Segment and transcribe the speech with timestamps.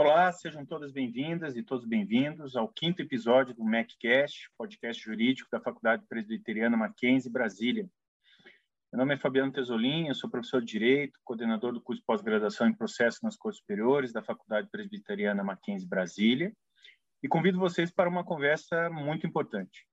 [0.00, 5.58] Olá, sejam todas bem-vindas e todos bem-vindos ao quinto episódio do MacCast, podcast jurídico da
[5.58, 7.90] Faculdade Presbiteriana Mackenzie, Brasília.
[8.92, 12.68] Meu nome é Fabiano Tesolin, eu sou professor de Direito, coordenador do curso de pós-graduação
[12.68, 16.54] em Processo nas Cortes Superiores da Faculdade Presbiteriana Mackenzie, Brasília,
[17.20, 19.84] e convido vocês para uma conversa muito importante.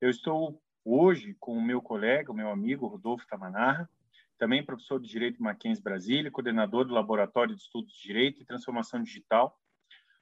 [0.00, 3.88] Eu estou hoje com o meu colega, o meu amigo Rodolfo Tamanarra,
[4.38, 9.02] também professor de Direito Mackenzie Brasília, coordenador do Laboratório de Estudos de Direito e Transformação
[9.02, 9.58] Digital,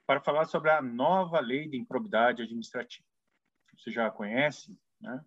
[0.06, 3.06] para falar sobre a nova lei de improbidade administrativa.
[3.77, 5.23] Você já a conhece, né?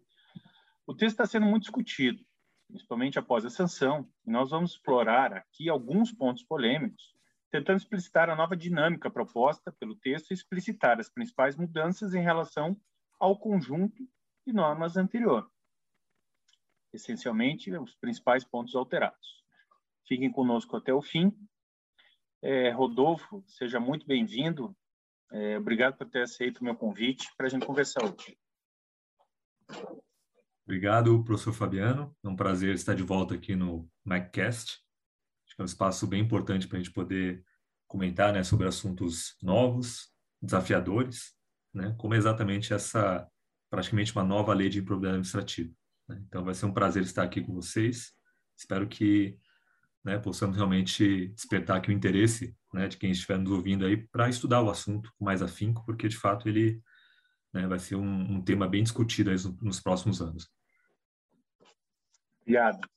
[0.88, 2.25] O texto está sendo muito discutido,
[2.67, 7.13] principalmente após a sanção, e nós vamos explorar aqui alguns pontos polêmicos,
[7.51, 12.76] tentando explicitar a nova dinâmica proposta pelo texto e explicitar as principais mudanças em relação
[13.20, 14.03] ao conjunto
[14.48, 15.48] de normas anterior
[16.93, 19.43] essencialmente os principais pontos alterados.
[20.07, 21.32] Fiquem conosco até o fim.
[22.41, 24.76] É, Rodolfo, seja muito bem-vindo.
[25.32, 28.37] É, obrigado por ter aceito o meu convite para a gente conversar hoje.
[30.65, 32.15] Obrigado, professor Fabiano.
[32.23, 34.79] É um prazer estar de volta aqui no MacCast.
[35.45, 37.43] Acho que é um espaço bem importante para a gente poder
[37.87, 41.35] comentar né, sobre assuntos novos, desafiadores,
[41.73, 43.27] né, como exatamente essa,
[43.70, 45.73] praticamente uma nova lei de improbidade administrativa.
[46.10, 46.21] Né?
[46.27, 48.12] Então, vai ser um prazer estar aqui com vocês.
[48.57, 49.38] Espero que
[50.04, 54.27] né, possamos realmente despertar aqui o interesse né, de quem estiver nos ouvindo aí para
[54.27, 56.82] estudar o assunto com mais afinco, porque de fato ele
[57.54, 60.49] né, vai ser um, um, tema bem discutido nos próximos anos.
[62.41, 62.88] Obrigado.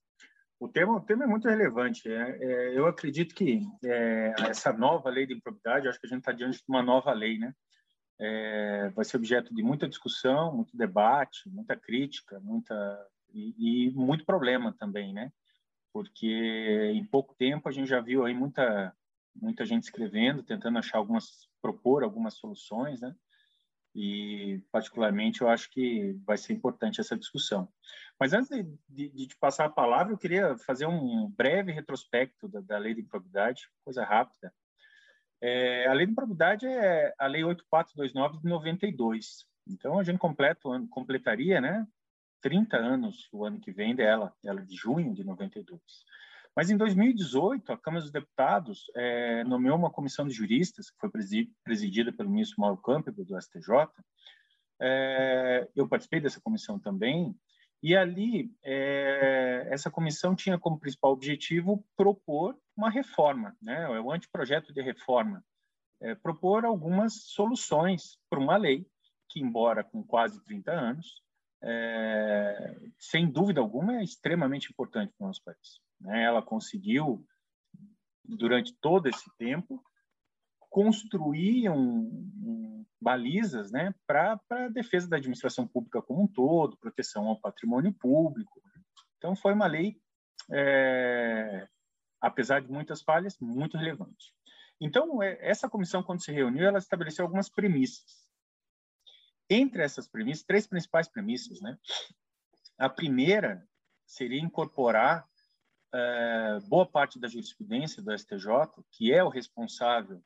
[0.59, 2.09] O tema, o tema é muito relevante.
[2.09, 6.21] É, é, eu acredito que é, essa nova lei de improbidade, acho que a gente
[6.21, 7.53] está diante de uma nova lei, né?
[8.25, 12.75] É, vai ser objeto de muita discussão, muito debate, muita crítica, muita
[13.35, 15.33] e, e, muito problema também, né?
[15.93, 18.95] Porque em pouco tempo a gente já viu aí muita
[19.35, 23.13] muita gente escrevendo, tentando achar algumas propor algumas soluções, né?
[23.93, 27.69] E particularmente eu acho que vai ser importante essa discussão.
[28.21, 32.47] Mas antes de, de, de te passar a palavra, eu queria fazer um breve retrospecto
[32.47, 34.55] da, da lei de improbidade, coisa rápida.
[35.45, 39.45] É, a lei de improbidade é a lei 8429 de 92.
[39.67, 41.85] Então a gente completa, completaria, né,
[42.41, 45.81] 30 anos o ano que vem dela, ela de junho de 92.
[46.55, 51.11] Mas em 2018, a Câmara dos Deputados é, nomeou uma comissão de juristas, que foi
[51.65, 53.89] presidida pelo ministro Mauro Campbell, do STJ.
[54.81, 57.35] É, eu participei dessa comissão também,
[57.83, 64.73] e ali, é, essa comissão tinha como principal objetivo propor uma reforma, né, o anteprojeto
[64.73, 65.45] de reforma,
[66.01, 68.87] é, propor algumas soluções para uma lei
[69.29, 71.23] que, embora com quase 30 anos,
[71.63, 75.81] é, sem dúvida alguma, é extremamente importante para o nosso país.
[76.01, 76.23] Né?
[76.25, 77.25] Ela conseguiu,
[78.25, 79.83] durante todo esse tempo,
[80.73, 87.39] construir um, balizas né, para a defesa da administração pública como um todo, proteção ao
[87.39, 88.59] patrimônio público.
[89.19, 90.01] Então, foi uma lei,
[90.51, 91.69] é,
[92.23, 94.35] apesar de muitas falhas, muito relevante.
[94.81, 98.27] Então, é, essa comissão, quando se reuniu, ela estabeleceu algumas premissas.
[99.51, 101.61] Entre essas premissas, três principais premissas.
[101.61, 101.77] Né?
[102.79, 103.63] A primeira
[104.07, 105.29] seria incorporar
[105.93, 108.47] é, boa parte da jurisprudência do STJ,
[108.91, 110.25] que é o responsável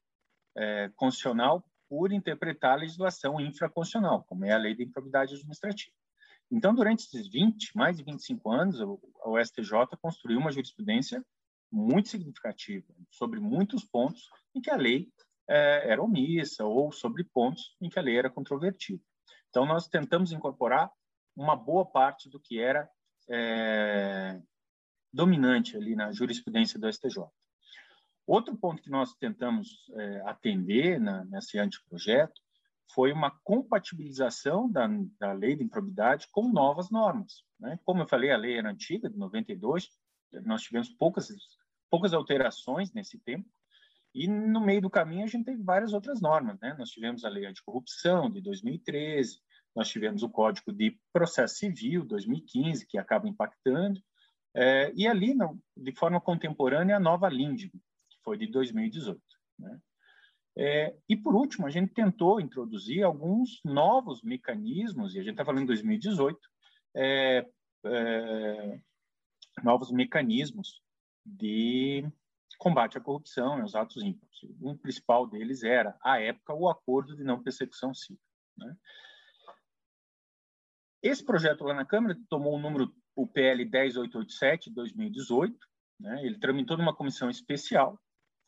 [0.57, 5.95] é, constitucional por interpretar a legislação infraconstitucional, como é a lei da improbidade administrativa.
[6.51, 11.25] Então, durante esses 20, mais de 25 anos, o, o STJ construiu uma jurisprudência
[11.71, 15.09] muito significativa sobre muitos pontos em que a lei
[15.49, 19.03] é, era omissa ou sobre pontos em que a lei era controvertida.
[19.49, 20.91] Então, nós tentamos incorporar
[21.37, 22.89] uma boa parte do que era
[23.29, 24.41] é,
[25.13, 27.27] dominante ali na jurisprudência do STJ.
[28.27, 32.41] Outro ponto que nós tentamos é, atender na, nesse anteprojeto
[32.93, 34.89] foi uma compatibilização da,
[35.19, 37.45] da lei de improbidade com novas normas.
[37.59, 37.79] Né?
[37.85, 39.89] Como eu falei, a lei era antiga, de 92,
[40.45, 41.29] nós tivemos poucas,
[41.91, 43.49] poucas alterações nesse tempo,
[44.15, 46.59] e no meio do caminho a gente teve várias outras normas.
[46.61, 46.75] Né?
[46.79, 49.41] Nós tivemos a lei anticorrupção, de 2013,
[49.75, 54.01] nós tivemos o Código de Processo Civil, 2015, que acaba impactando,
[54.55, 55.37] é, e ali,
[55.77, 57.79] de forma contemporânea, a nova LINDB,
[58.27, 59.23] foi de 2018.
[59.61, 59.81] Né?
[60.59, 65.45] É, e, por último, a gente tentou introduzir alguns novos mecanismos, e a gente está
[65.45, 66.39] falando em 2018,
[66.97, 67.47] é,
[67.85, 68.81] é,
[69.63, 70.83] novos mecanismos
[71.25, 72.05] de
[72.59, 74.45] combate à corrupção e aos atos ímpios.
[74.61, 78.21] Um principal deles era, à época, o Acordo de Não Persecução Civil.
[78.57, 78.77] Né?
[81.03, 85.55] Esse projeto lá na Câmara tomou o número, o PL 10887, de 2018,
[86.01, 86.25] né?
[86.25, 88.01] ele tramitou numa comissão especial,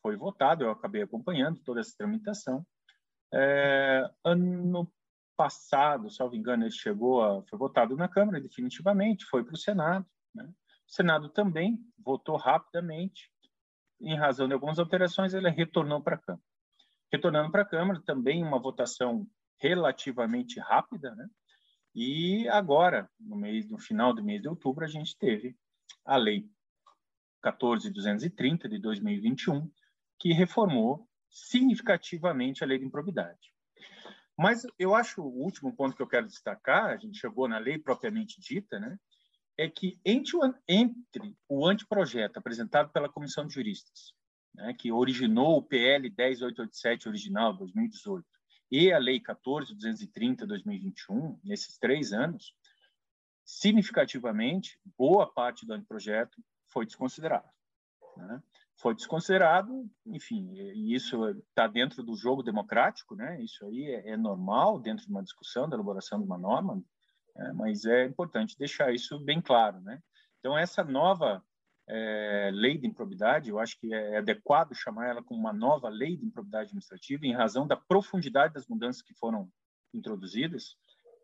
[0.08, 2.66] foi votado, eu acabei acompanhando toda essa tramitação.
[3.31, 4.90] É, ano
[5.37, 10.06] passado, salvo engano, ele chegou a, foi votado na Câmara definitivamente, foi para o Senado.
[10.34, 10.44] Né?
[10.44, 13.31] O Senado também votou rapidamente,
[14.00, 16.44] em razão de algumas alterações, ele retornou para a Câmara.
[17.12, 19.26] Retornando para a Câmara, também uma votação
[19.60, 21.28] relativamente rápida, né?
[21.94, 25.56] E agora, no mês, no final do mês de outubro, a gente teve
[26.05, 26.49] a Lei
[27.44, 29.70] 14.230 de 2021,
[30.19, 33.53] que reformou significativamente a Lei de Improbidade.
[34.37, 37.76] Mas eu acho o último ponto que eu quero destacar, a gente chegou na lei
[37.76, 38.97] propriamente dita, né?
[39.56, 44.15] É que entre o, entre o anteprojeto apresentado pela Comissão de Juristas,
[44.55, 48.25] né, que originou o PL 10887 original, 2018,
[48.70, 52.55] e a Lei 14230, 2021, nesses três anos,
[53.44, 57.49] significativamente, boa parte do anteprojeto foi desconsiderado.
[58.17, 58.43] Né?
[58.81, 63.43] Foi desconsiderado, enfim, e isso está dentro do jogo democrático, né?
[63.43, 66.81] Isso aí é, é, normal dentro de uma discussão, da elaboração de uma norma,
[67.37, 70.01] é, mas é importante deixar isso bem claro, né?
[70.39, 71.43] Então essa nova
[71.89, 76.17] é, lei de improbidade, eu acho que é adequado chamar ela como uma nova lei
[76.17, 79.51] de improbidade administrativa, em razão da profundidade das mudanças que foram
[79.93, 80.77] introduzidas,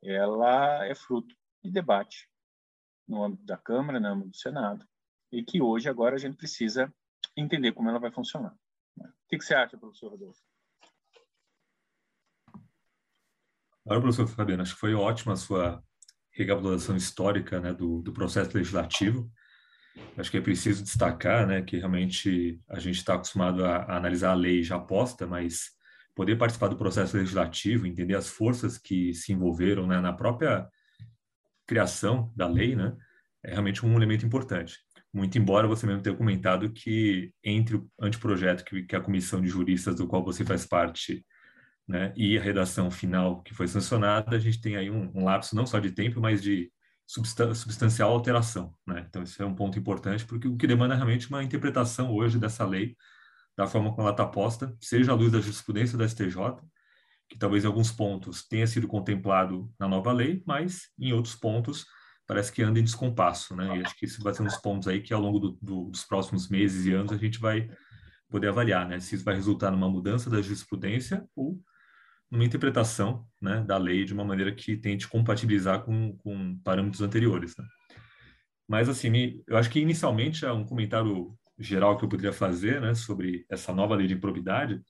[0.03, 2.29] ela é fruto de debate
[3.07, 4.85] no âmbito da Câmara, no âmbito do Senado,
[5.31, 6.93] e que hoje, agora, a gente precisa
[7.37, 8.55] entender como ela vai funcionar.
[8.97, 10.41] O que, você acha, professor Rodolfo?
[13.87, 15.83] Olha, professor Fabiano, acho que foi ótima a sua
[16.33, 19.31] recapitulação histórica né, do, do processo legislativo.
[20.17, 24.31] Acho que é preciso destacar né, que realmente a gente está acostumado a, a, analisar
[24.31, 25.71] a lei já posta, mas
[26.15, 30.69] poder participar do processo legislativo, entender as forças que se envolveram né, na própria
[31.67, 32.97] criação da lei, né,
[33.43, 34.84] é realmente um elemento importante.
[35.15, 39.47] Muito embora você mesmo tenha comentado que entre o anteprojeto que, que a comissão de
[39.47, 41.25] juristas do qual você faz parte
[41.87, 45.55] né, e a redação final que foi sancionada, a gente tem aí um, um lapso
[45.55, 46.69] não só de tempo, mas de
[47.07, 48.75] substancial alteração.
[48.85, 49.07] Né?
[49.09, 52.67] Então, isso é um ponto importante, porque o que demanda realmente uma interpretação hoje dessa
[52.67, 52.97] lei,
[53.57, 56.57] da forma como ela está posta, seja à luz da jurisprudência da STJ,
[57.29, 61.87] que talvez em alguns pontos tenha sido contemplado na nova lei, mas em outros pontos
[62.27, 63.79] parece que anda em descompasso, né?
[63.79, 65.91] E acho que isso vai ser um dos pontos aí que ao longo do, do,
[65.91, 67.71] dos próximos meses e anos a gente vai
[68.29, 69.01] poder avaliar, né?
[69.01, 71.61] Se isso vai resultar numa mudança da jurisprudência ou
[72.31, 77.57] numa interpretação né, da lei de uma maneira que tente compatibilizar com, com parâmetros anteriores.
[77.57, 77.65] Né?
[78.67, 82.95] Mas, assim, eu acho que inicialmente é um comentário geral que eu poderia fazer né,
[82.95, 84.83] sobre essa nova lei de improbidade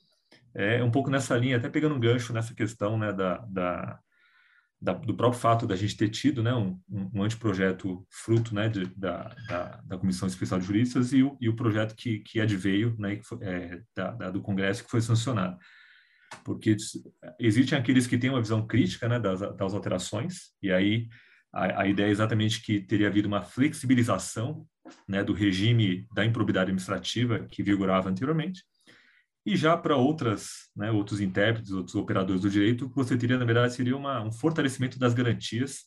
[0.54, 3.98] é um pouco nessa linha, até pegando um gancho nessa questão né, da, da,
[4.84, 8.84] da, do próprio fato da gente ter tido né, um, um anteprojeto fruto né, de,
[8.94, 12.94] da, da, da, Comissão Especial de Juristas e o, e o projeto que, que adveio
[12.98, 15.56] né, que foi, é, da, da, do Congresso que foi sancionado.
[16.44, 16.76] Porque
[17.38, 21.08] existem aqueles que têm uma visão crítica né, das, das alterações, e aí
[21.50, 24.66] a, a, ideia é exatamente que teria havido uma flexibilização
[25.08, 28.62] né, do regime da improbidade administrativa que vigorava anteriormente,
[29.46, 33.74] e já para outras, né, outros intérpretes, outros operadores do direito, você teria, na verdade,
[33.74, 35.84] seria uma, um fortalecimento das garantias,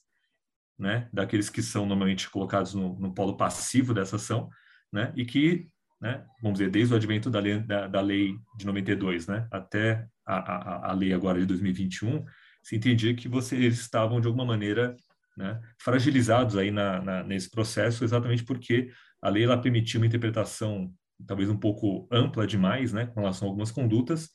[0.77, 4.47] né, daqueles que são normalmente colocados no, no polo passivo dessa ação,
[4.93, 5.67] né, e que,
[5.99, 10.07] né, vamos dizer, desde o advento da lei, da, da lei de 92, né, até
[10.23, 12.23] a, a, a lei agora de 2021,
[12.61, 14.95] se entendia que vocês estavam, de alguma maneira,
[15.35, 20.93] né, fragilizados aí na, na, nesse processo, exatamente porque a lei ela permitia uma interpretação
[21.25, 24.29] talvez um pouco ampla demais, né, com relação a algumas condutas,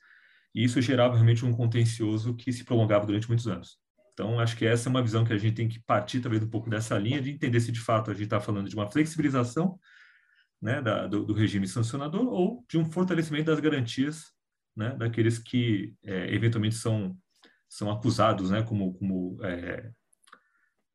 [0.54, 3.78] e isso gerava realmente um contencioso que se prolongava durante muitos anos.
[4.12, 6.50] Então, acho que essa é uma visão que a gente tem que partir, talvez, um
[6.50, 9.78] pouco dessa linha, de entender se de fato a gente está falando de uma flexibilização
[10.60, 14.26] né, da, do, do, regime sancionador ou de um fortalecimento das garantias
[14.76, 17.16] né, daqueles que é, eventualmente são,
[17.68, 19.90] são acusados né, como, como é,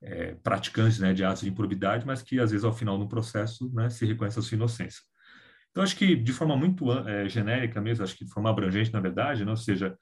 [0.01, 3.71] é, praticantes né, de atos de improbidade, mas que às vezes ao final do processo
[3.73, 5.01] né, se reconhece a sua inocência.
[5.77, 8.99] Então, acho que de forma muito é, genérica mesmo, acho que de forma abrangente, na
[8.99, 9.51] verdade, né?
[9.51, 9.95] ou seja,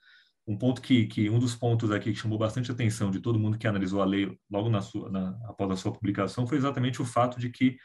[0.46, 3.58] um ponto que, que um dos pontos aqui que chamou bastante atenção de todo mundo
[3.58, 7.04] que analisou a lei logo na sua, na, após a sua publicação foi exatamente o
[7.04, 7.76] fato de que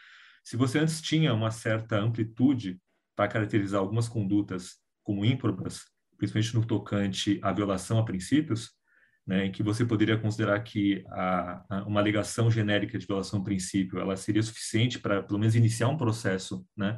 [0.42, 2.80] se você antes tinha uma certa amplitude
[3.14, 5.82] para caracterizar algumas condutas como ímprobas,
[6.18, 8.70] principalmente no tocante à violação a princípios,
[9.28, 13.44] né, em que você poderia considerar que a, a, uma alegação genérica de violação a
[13.44, 16.98] princípio ela seria suficiente para pelo menos iniciar um processo, né,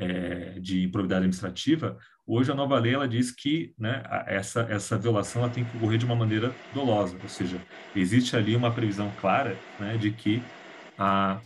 [0.00, 5.42] é, de improbidade administrativa, hoje a nova lei ela diz que né, essa, essa violação
[5.42, 7.60] ela tem que ocorrer de uma maneira dolosa, ou seja,
[7.94, 10.42] existe ali uma previsão clara né, de que
[10.98, 11.40] a,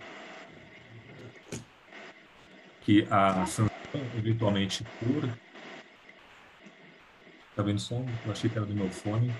[2.82, 3.70] que a sanção,
[4.16, 5.28] eventualmente por
[7.54, 8.04] Tá vendo som?
[8.26, 9.32] Eu achei que era do meu fone.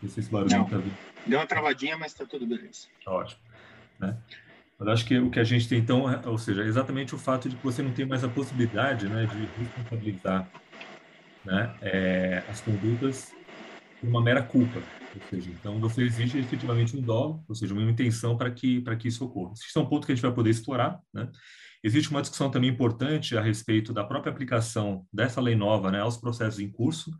[0.00, 0.64] Não sei se barulho não.
[0.64, 0.96] tá vindo.
[1.26, 2.86] Deu uma travadinha, mas tá tudo beleza.
[3.04, 3.40] Ótimo.
[3.98, 4.16] Né?
[4.82, 7.18] Mas acho que o que a gente tem, então, é, ou seja, é exatamente o
[7.18, 10.50] fato de que você não tem mais a possibilidade né, de responsabilizar
[11.44, 13.32] né, é, as condutas
[14.00, 14.82] por uma mera culpa.
[15.14, 18.96] Ou seja, então você exige efetivamente um dolo, ou seja, uma intenção para que, para
[18.96, 19.52] que isso ocorra.
[19.54, 20.98] Isso é um ponto que a gente vai poder explorar.
[21.14, 21.30] Né?
[21.84, 26.16] Existe uma discussão também importante a respeito da própria aplicação dessa lei nova né, aos
[26.16, 27.16] processos em curso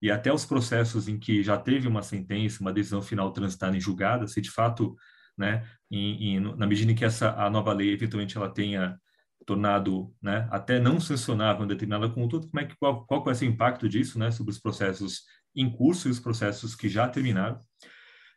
[0.00, 3.80] e até os processos em que já teve uma sentença, uma decisão final transitada em
[3.80, 4.94] julgada, se de fato,
[5.36, 8.98] né, em, em, na medida em que essa a nova lei eventualmente ela tenha
[9.46, 13.46] tornado né, até não sancionável uma determinada conduta, como é que, qual, qual é esse
[13.46, 15.22] impacto disso né, sobre os processos
[15.54, 17.58] em curso e os processos que já terminaram.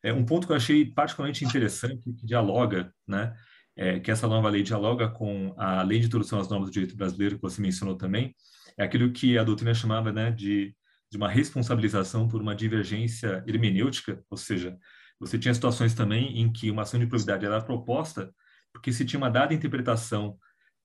[0.03, 3.33] É, um ponto que eu achei particularmente interessante, que dialoga, né,
[3.75, 6.95] é, que essa nova lei dialoga com a lei de introdução às normas do direito
[6.95, 8.33] brasileiro, que você mencionou também,
[8.77, 10.73] é aquilo que a doutrina chamava né, de,
[11.11, 14.77] de uma responsabilização por uma divergência hermenêutica, ou seja,
[15.19, 18.33] você tinha situações também em que uma ação de probidade era proposta
[18.73, 20.37] porque se tinha uma dada interpretação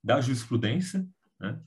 [0.02, 1.06] da jurisprudência,
[1.40, 1.58] né,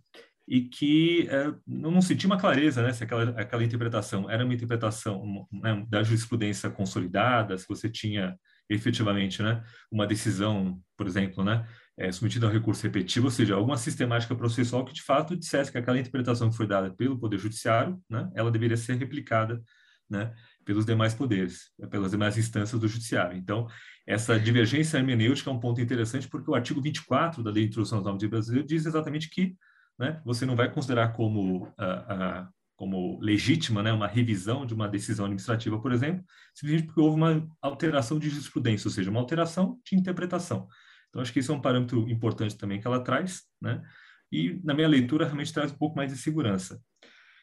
[0.48, 4.54] e que é, não se tinha uma clareza né, se aquela, aquela interpretação era uma
[4.54, 8.38] interpretação né, da jurisprudência consolidada, se você tinha
[8.70, 13.78] efetivamente né, uma decisão, por exemplo, né, é, submetida ao recurso repetitivo, ou seja, alguma
[13.78, 18.02] sistemática processual que de fato dissesse que aquela interpretação que foi dada pelo Poder Judiciário,
[18.10, 19.62] né, ela deveria ser replicada
[20.10, 20.34] né,
[20.68, 23.38] pelos demais poderes, pelas demais instâncias do Judiciário.
[23.38, 23.68] Então,
[24.06, 28.00] essa divergência hermenêutica é um ponto interessante porque o artigo 24 da Lei de Introdução
[28.00, 29.56] aos Normas de Brasileiro diz exatamente que
[29.98, 34.90] né, você não vai considerar como, uh, uh, como legítima né, uma revisão de uma
[34.90, 36.22] decisão administrativa, por exemplo,
[36.54, 40.68] simplesmente porque houve uma alteração de jurisprudência, ou seja, uma alteração de interpretação.
[41.08, 43.82] Então, acho que isso é um parâmetro importante também que ela traz, né?
[44.30, 46.82] E, na minha leitura, realmente traz um pouco mais de segurança.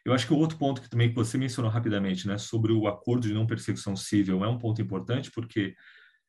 [0.05, 3.27] Eu acho que o outro ponto que também você mencionou rapidamente, né, sobre o acordo
[3.27, 5.75] de não persecução civil, é um ponto importante, porque,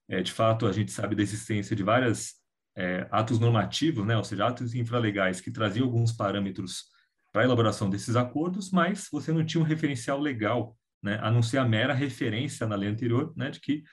[0.08, 2.36] é, de fato, a gente sabe da existência de várias
[2.78, 6.86] é, atos normativos, né, ou seja, atos infralegais que traziam alguns parâmetros
[7.34, 11.42] para a elaboração desses acordos, mas você não tinha um referencial legal, né, a não
[11.42, 13.84] ser a mera referência na lei anterior, né, de que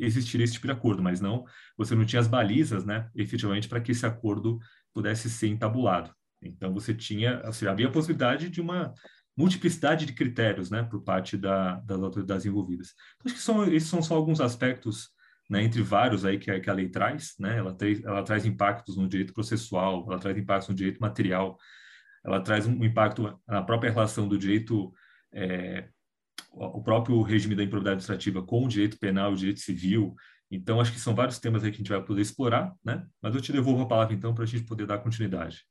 [0.00, 1.44] existiria esse tipo de acordo, mas não,
[1.76, 4.58] você não tinha as balizas, né, efetivamente, para que esse acordo
[4.92, 6.12] pudesse ser entabulado.
[6.42, 8.92] Então, você tinha, ou seja, havia a possibilidade de uma
[9.38, 12.92] multiplicidade de critérios, né, por parte da, das autoridades envolvidas.
[13.14, 15.10] Então, acho que são, esses são só alguns aspectos
[15.48, 18.96] né, entre vários aí que a, que a lei traz, né, ela, ela traz impactos
[18.96, 21.56] no direito processual, ela traz impactos no direito material,
[22.24, 24.92] ela traz um impacto na própria relação do direito,
[25.32, 25.88] é,
[26.50, 30.16] o próprio regime da improbidade administrativa com o direito penal e o direito civil.
[30.50, 33.06] Então, acho que são vários temas aí que a gente vai poder explorar, né?
[33.22, 35.64] Mas eu te devolvo a palavra, então, para a gente poder dar continuidade.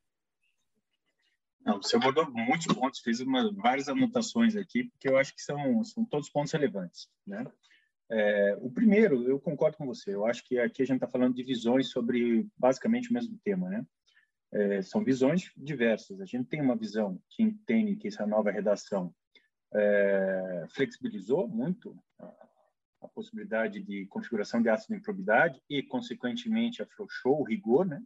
[1.68, 5.84] Não, você abordou muitos pontos, fiz uma, várias anotações aqui, porque eu acho que são,
[5.84, 7.46] são todos pontos relevantes, né?
[8.10, 10.16] É, o primeiro, eu concordo com você.
[10.16, 13.70] Eu acho que aqui a gente está falando de visões sobre basicamente o mesmo tema,
[13.70, 13.86] né?
[14.50, 16.22] É, são visões diversas.
[16.22, 19.14] A gente tem uma visão que entende que essa nova redação
[19.74, 22.34] é, flexibilizou muito a,
[23.02, 28.02] a, possibilidade de configuração de atos de improbidade e, consequentemente, afrouxou o rigor, né?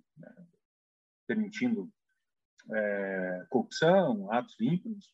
[1.27, 1.93] permitindo
[2.69, 5.13] é, corrupção, atos límpidos.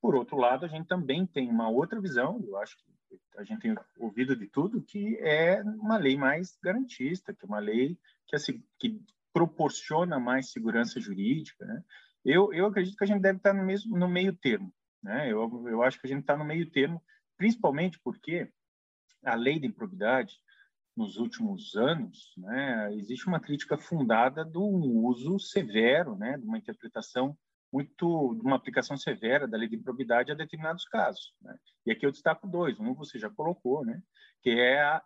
[0.00, 2.94] Por outro lado, a gente também tem uma outra visão, eu acho que
[3.36, 7.58] a gente tem ouvido de tudo, que é uma lei mais garantista, que é uma
[7.58, 9.00] lei que, assim, que
[9.32, 11.64] proporciona mais segurança jurídica.
[11.64, 11.82] Né?
[12.24, 14.72] Eu, eu acredito que a gente deve estar no, mesmo, no meio termo.
[15.02, 15.30] Né?
[15.30, 17.02] Eu, eu acho que a gente está no meio termo,
[17.36, 18.48] principalmente porque
[19.24, 20.38] a lei da improbidade,
[20.96, 27.36] nos últimos anos, né, existe uma crítica fundada do uso severo, né, de uma interpretação
[27.74, 31.34] muito de uma aplicação severa da lei de improbidade a determinados casos.
[31.42, 31.58] Né?
[31.84, 32.78] E aqui eu destaco dois.
[32.78, 34.00] Um você já colocou, né?
[34.40, 35.02] que é a,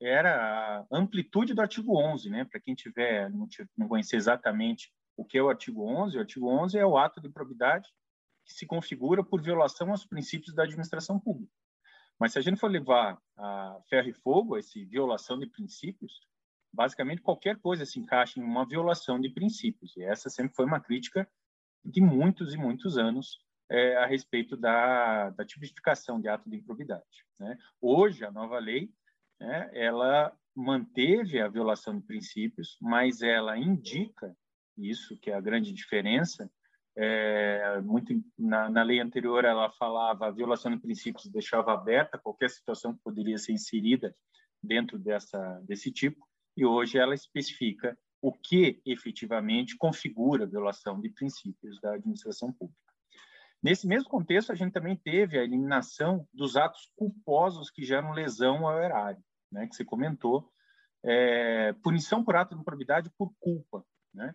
[0.00, 2.28] era a amplitude do artigo 11.
[2.28, 2.44] Né?
[2.44, 3.46] Para quem tiver não,
[3.78, 7.20] não conhecer exatamente o que é o artigo 11, o artigo 11 é o ato
[7.20, 7.88] de improbidade
[8.44, 11.52] que se configura por violação aos princípios da administração pública.
[12.20, 16.20] Mas se a gente for levar a ferro e fogo, essa violação de princípios,
[16.70, 19.96] basicamente qualquer coisa se encaixa em uma violação de princípios.
[19.96, 21.26] E essa sempre foi uma crítica
[21.82, 27.24] de muitos e muitos anos é, a respeito da, da, tipificação de ato de improbidade.
[27.38, 27.56] Né?
[27.80, 28.92] Hoje, a nova lei,
[29.40, 34.36] né, ela manteve a violação de princípios, mas ela indica,
[34.76, 36.50] isso que é a grande diferença,
[36.96, 42.50] é, muito na, na, lei anterior ela falava a violação de princípios deixava aberta qualquer
[42.50, 44.14] situação que poderia ser inserida
[44.62, 51.08] dentro dessa desse tipo e hoje ela especifica o que efetivamente configura a violação de
[51.08, 52.78] princípios da administração pública.
[53.62, 58.66] Nesse mesmo contexto, a gente também teve a eliminação dos atos culposos que geram lesão
[58.66, 60.50] ao erário, né, que você comentou,
[61.02, 64.34] é, punição por ato de improbidade por culpa, né?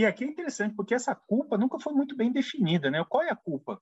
[0.00, 3.04] E aqui é interessante porque essa culpa nunca foi muito bem definida, né?
[3.06, 3.78] Qual é a culpa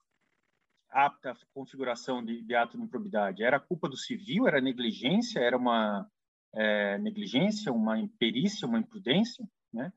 [0.89, 3.41] apta à configuração de, de ato de improbidade?
[3.41, 4.45] Era culpa do civil?
[4.45, 5.39] Era negligência?
[5.39, 6.05] Era uma
[6.53, 9.93] é, negligência, uma imperícia, uma imprudência, né?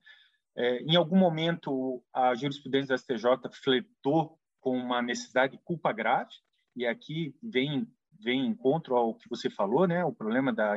[0.57, 6.31] É, em algum momento, a jurisprudência da STJ flertou com uma necessidade de culpa grave,
[6.77, 7.85] e aqui vem
[8.21, 10.05] vem encontro ao que você falou, né?
[10.05, 10.75] O problema da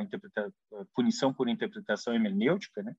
[0.92, 2.96] punição por interpretação hermenêutica, né?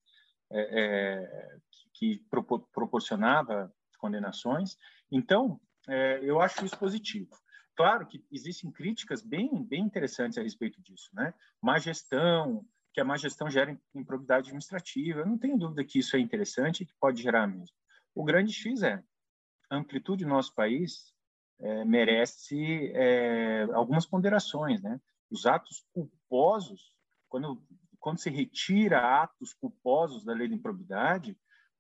[0.50, 1.58] É, é,
[1.98, 4.77] que propor proporcionava condenações.
[5.12, 7.36] Então, é, eu acho isso positivo.
[7.75, 11.34] Claro que existem críticas bem bem interessantes a respeito disso, né?
[11.62, 15.20] Má gestão, que a má gestão gera improbidade administrativa.
[15.20, 17.75] Eu não tenho dúvida que isso é interessante e que pode gerar mesmo.
[18.16, 19.04] O grande X é
[19.70, 21.13] a amplitude do nosso país
[21.60, 25.00] é, merece é, algumas ponderações, né?
[25.30, 26.94] Os atos culposos,
[27.27, 27.62] quando
[28.00, 31.38] quando se retira atos culposos da lei de improbidade,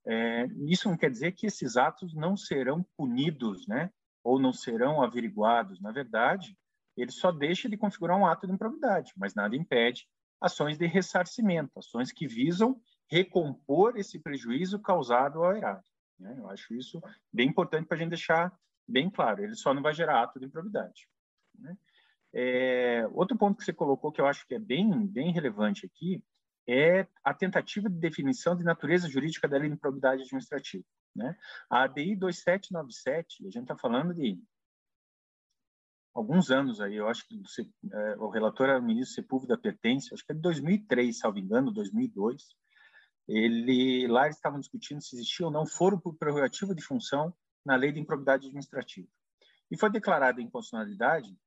[0.07, 3.91] é, isso não quer dizer que esses atos não serão punidos, né?
[4.23, 5.81] Ou não serão averiguados.
[5.81, 6.57] Na verdade,
[6.95, 10.07] ele só deixa de configurar um ato de improbidade, mas nada impede
[10.39, 15.83] ações de ressarcimento, ações que visam recompor esse prejuízo causado ao erário.
[16.19, 16.35] Né?
[16.37, 18.53] Eu acho isso bem importante para a gente deixar
[18.87, 19.43] bem claro.
[19.43, 21.07] Ele só não vai gerar ato de improbidade.
[21.57, 21.77] Né?
[22.33, 26.23] É, outro ponto que você colocou que eu acho que é bem, bem relevante aqui
[26.67, 30.83] é a tentativa de definição de natureza jurídica da lei de improbidade administrativa.
[31.15, 31.35] Né?
[31.69, 34.39] A ADI 2797, a gente está falando de
[36.13, 37.39] alguns anos aí, eu acho que
[37.91, 41.71] é, o relator era o ministro Sepúlveda Pertence, acho que é de 2003, salvo engano,
[41.71, 42.43] 2002.
[43.27, 47.33] Ele, lá eles estavam discutindo se existia ou não foro por prerrogativa de função
[47.65, 49.07] na lei de improbidade administrativa.
[49.69, 51.37] E foi declarada inconstitucionalidade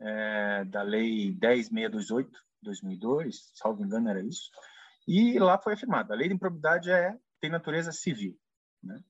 [0.00, 2.30] é, da lei 10628,
[2.62, 4.50] 2002, salvo engano era isso,
[5.06, 8.38] e lá foi afirmado, a lei de improbidade é, tem natureza civil.
[8.82, 9.02] Né?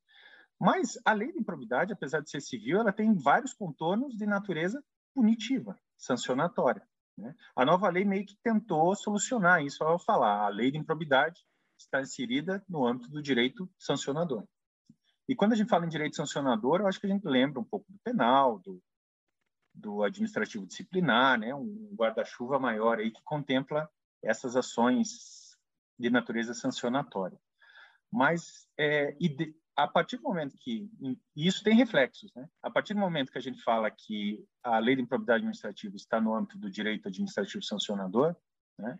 [0.60, 4.82] Mas a lei de improbidade, apesar de ser civil, ela tem vários contornos de natureza
[5.14, 6.82] punitiva, sancionatória.
[7.16, 7.34] Né?
[7.54, 11.44] A nova lei meio que tentou solucionar isso ao falar a lei de improbidade
[11.78, 14.44] está inserida no âmbito do direito sancionador.
[15.28, 17.64] E quando a gente fala em direito sancionador, eu acho que a gente lembra um
[17.64, 18.82] pouco do penal, do,
[19.74, 21.54] do administrativo disciplinar, né?
[21.54, 23.90] um guarda-chuva maior aí que contempla
[24.22, 25.56] essas ações
[25.98, 27.38] de natureza sancionatória.
[28.10, 29.16] Mas é,
[29.76, 32.48] a partir do momento que e isso tem reflexos, né?
[32.62, 36.20] A partir do momento que a gente fala que a lei de improbidade administrativa está
[36.20, 38.36] no âmbito do direito administrativo sancionador,
[38.78, 38.98] né?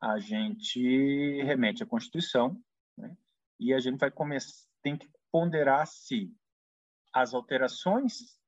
[0.00, 2.60] A gente remete à Constituição,
[2.96, 3.16] né?
[3.58, 6.34] E a gente vai começar tem que ponderar se
[7.12, 8.38] as alterações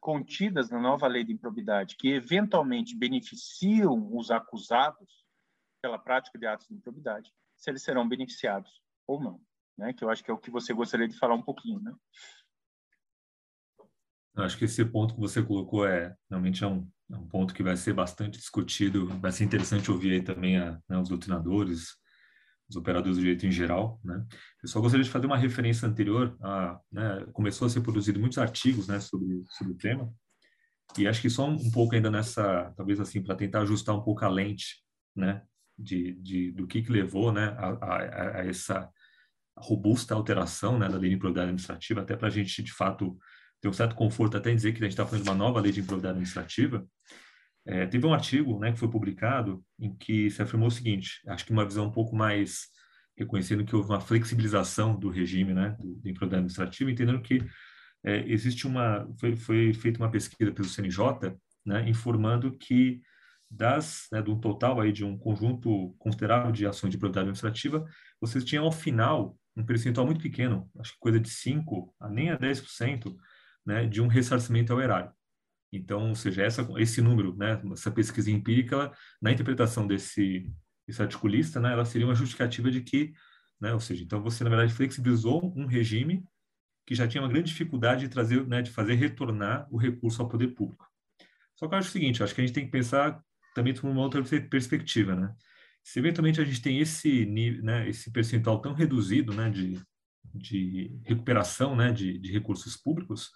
[0.00, 5.24] contidas na nova lei de improbidade que eventualmente beneficiam os acusados
[5.82, 9.40] pela prática de atos de improbidade, se eles serão beneficiados ou não
[9.80, 9.94] né?
[9.94, 11.92] Que eu acho que é o que você gostaria de falar um pouquinho, né?
[14.36, 17.52] Eu acho que esse ponto que você colocou é realmente é um, é um ponto
[17.52, 19.06] que vai ser bastante discutido.
[19.18, 21.96] Vai ser interessante ouvir aí também a, né, os doutrinadores,
[22.70, 24.24] os operadores do direito em geral, né?
[24.62, 26.36] Eu só gostaria de fazer uma referência anterior.
[26.40, 30.10] A, né, começou a ser produzido muitos artigos, né, sobre sobre o tema.
[30.96, 34.24] E acho que só um, pouco ainda nessa, talvez assim, para tentar ajustar um pouco
[34.24, 34.82] a lente,
[35.14, 35.42] né,
[35.78, 38.88] de, de do que que levou, né, a, a, a essa
[39.56, 43.18] robusta alteração né, da lei de improbidade administrativa, até para a gente, de fato,
[43.60, 45.80] ter um certo conforto até dizer que a gente está fazendo uma nova lei de
[45.80, 46.86] improbidade administrativa.
[47.66, 51.44] É, teve um artigo né, que foi publicado em que se afirmou o seguinte, acho
[51.44, 52.68] que uma visão um pouco mais
[53.16, 57.44] reconhecendo que houve uma flexibilização do regime né, de improbidade administrativa, entendendo que
[58.02, 63.02] é, existe uma foi, foi feita uma pesquisa pelo CNJ, né, informando que
[63.50, 67.84] das né, do total aí de um conjunto considerável de ações de improbidade administrativa,
[68.20, 72.30] vocês tinham ao final um percentual muito pequeno, acho que coisa de 5 a nem
[72.30, 73.14] a 10%,
[73.66, 75.12] né, de um ressarcimento ao erário.
[75.72, 80.50] Então, ou seja, essa, esse número, né, essa pesquisa empírica, ela, na interpretação desse,
[80.86, 83.12] desse articulista, né, ela seria uma justificativa de que,
[83.60, 86.24] né, ou seja, então você, na verdade, flexibilizou um regime
[86.86, 90.28] que já tinha uma grande dificuldade de trazer, né, de fazer retornar o recurso ao
[90.28, 90.84] poder público.
[91.54, 93.22] Só que eu acho o seguinte, acho que a gente tem que pensar
[93.54, 95.34] também por uma outra perspectiva, né?
[95.82, 99.80] se eventualmente a gente tem esse né, esse percentual tão reduzido, né, de,
[100.34, 103.30] de recuperação, né, de, de recursos públicos,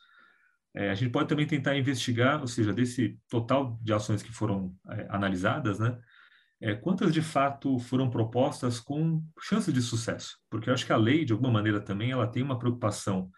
[0.74, 4.74] é, a gente pode também tentar investigar, ou seja, desse total de ações que foram
[4.90, 5.96] é, analisadas, né,
[6.60, 10.38] é, quantas de fato foram propostas com chances de sucesso?
[10.50, 13.30] Porque eu acho que a lei, de alguma maneira também, ela tem uma preocupação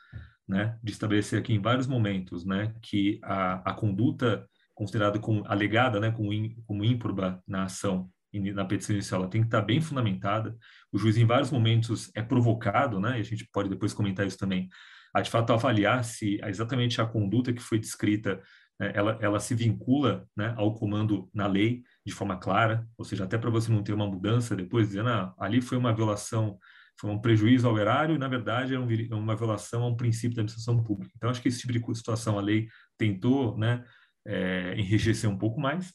[0.47, 5.99] né, de estabelecer aqui em vários momentos, né, que a, a conduta considerada como alegada,
[5.99, 9.81] né, como, in, como ímproba na ação na petição inicial, ela tem que estar bem
[9.81, 10.55] fundamentada.
[10.93, 14.37] O juiz, em vários momentos, é provocado, né, e a gente pode depois comentar isso
[14.37, 14.69] também,
[15.17, 18.41] a de fato avaliar se exatamente a conduta que foi descrita
[18.79, 23.25] né, ela, ela se vincula né, ao comando na lei de forma clara, ou seja,
[23.25, 26.59] até para você não ter uma mudança depois, dizendo, ah, ali foi uma violação
[26.99, 30.41] foi um prejuízo ao erário, na verdade, é, é uma violação a um princípio da
[30.41, 31.13] administração pública.
[31.15, 33.85] Então, acho que esse tipo de situação a lei tentou né,
[34.25, 35.93] é, enrijecer um pouco mais,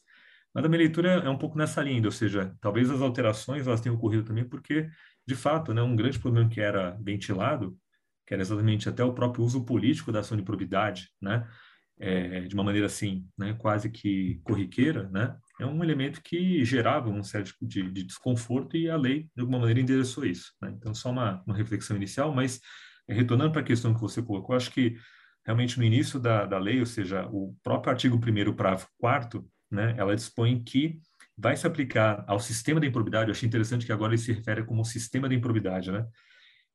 [0.54, 3.80] mas a minha leitura é um pouco nessa linha, ou seja, talvez as alterações elas
[3.80, 4.88] tenham ocorrido também porque,
[5.26, 7.76] de fato, né, um grande problema que era ventilado,
[8.32, 11.46] que era exatamente até o próprio uso político da ação de probidade, né,
[12.00, 17.10] é, de uma maneira assim, né, quase que corriqueira, né, é um elemento que gerava
[17.10, 20.50] um certo de, de desconforto e a lei, de alguma maneira, endereçou isso.
[20.62, 20.72] Né?
[20.74, 22.58] Então, só uma, uma reflexão inicial, mas
[23.06, 24.96] é, retornando para a questão que você colocou, acho que
[25.44, 29.94] realmente no início da, da lei, ou seja, o próprio artigo 1 parágrafo 4 né,
[29.98, 31.00] ela dispõe que
[31.36, 34.64] vai se aplicar ao sistema da improbidade, eu achei interessante que agora ele se refere
[34.64, 36.06] como sistema da improbidade, né?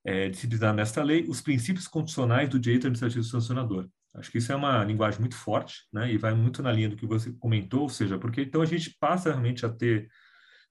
[0.09, 3.89] É, disciplinar nesta lei os princípios constitucionais do direito administrativo sancionador.
[4.15, 6.11] Acho que isso é uma linguagem muito forte, né?
[6.11, 8.95] E vai muito na linha do que você comentou, ou seja, porque então a gente
[8.99, 10.07] passa realmente a ter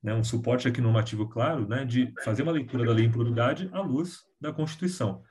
[0.03, 3.69] né, um suporte aqui normativo claro, né, de fazer uma leitura da lei em prioridade
[3.73, 5.23] à luz da Constituição.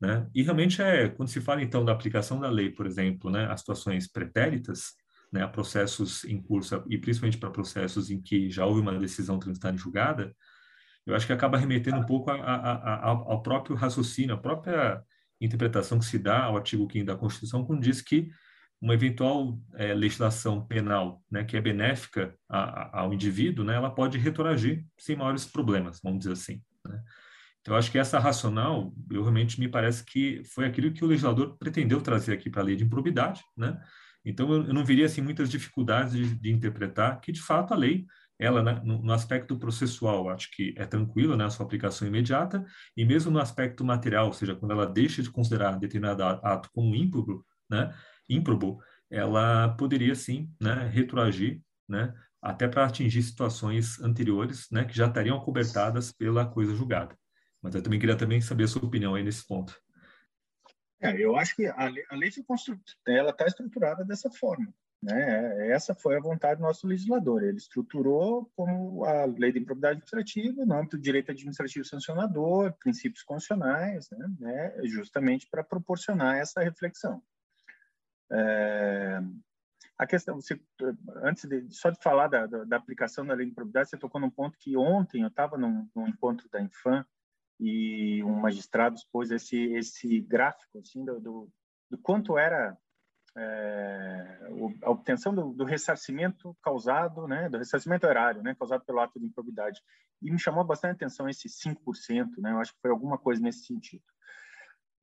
[0.00, 0.26] Né?
[0.34, 3.56] E realmente é, quando se fala então da aplicação da lei, por exemplo, né, a
[3.56, 4.94] situações pretéritas,
[5.32, 9.38] né, a processos em curso e principalmente para processos em que já houve uma decisão
[9.38, 10.34] transitada em julgada,
[11.06, 15.02] eu acho que acaba remetendo um pouco a, a, a, ao próprio raciocínio, a própria
[15.40, 18.30] interpretação que se dá ao artigo 5 da Constituição, quando diz que
[18.80, 24.84] uma eventual é, legislação penal né, que é benéfica ao indivíduo, né, ela pode retroagir
[24.98, 26.62] sem maiores problemas, vamos dizer assim.
[26.86, 27.02] Né?
[27.60, 31.56] Então, acho que essa racional, eu realmente me parece que foi aquilo que o legislador
[31.56, 33.42] pretendeu trazer aqui para a lei de improbidade.
[33.56, 33.80] Né?
[34.22, 37.76] Então, eu, eu não viria assim, muitas dificuldades de, de interpretar que, de fato, a
[37.76, 38.04] lei
[38.38, 42.64] ela né, no, aspecto processual acho que é tranquila né, a sua aplicação imediata
[42.96, 46.94] e mesmo no aspecto material, ou seja, quando ela deixa de considerar determinado ato como
[46.94, 47.94] ímprobo, né,
[48.28, 55.06] ímprobo, ela poderia sim, né, retroagir, né, até para atingir situações anteriores, né, que já
[55.06, 57.16] estariam cobertadas pela coisa julgada.
[57.62, 59.80] Mas eu também queria também saber a sua opinião aí nesse ponto.
[61.00, 62.30] É, eu acho que a lei, a lei
[63.06, 64.72] ela está estruturada dessa forma.
[65.04, 65.68] Né?
[65.70, 67.42] Essa foi a vontade do nosso legislador.
[67.42, 73.22] Ele estruturou como a lei de improbidade administrativa, no âmbito do direito administrativo sancionador, princípios
[73.22, 74.26] constitucionais, né?
[74.40, 74.74] né?
[74.84, 77.22] justamente para proporcionar essa reflexão.
[78.32, 79.20] É...
[79.98, 80.58] A questão, você,
[81.22, 84.20] antes de só de falar da, da, da, aplicação da lei de improbidade, você tocou
[84.20, 87.06] num ponto que ontem eu estava num, num, encontro da Infam
[87.60, 91.52] e um magistrado expôs esse esse gráfico assim do, do,
[91.88, 92.76] do quanto era
[93.36, 94.38] é,
[94.82, 99.26] a obtenção do, do, ressarcimento causado, né, do ressarcimento erário, né, causado pelo ato de
[99.26, 99.80] improbidade.
[100.22, 103.64] E me chamou bastante atenção esse 5%, né, eu acho que foi alguma coisa nesse
[103.64, 104.04] sentido.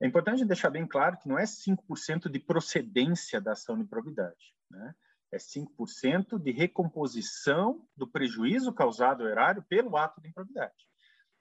[0.01, 4.55] É importante deixar bem claro que não é 5% de procedência da ação de improbidade,
[4.69, 4.95] né?
[5.31, 10.89] É 5% de recomposição do prejuízo causado ao erário pelo ato de improbidade.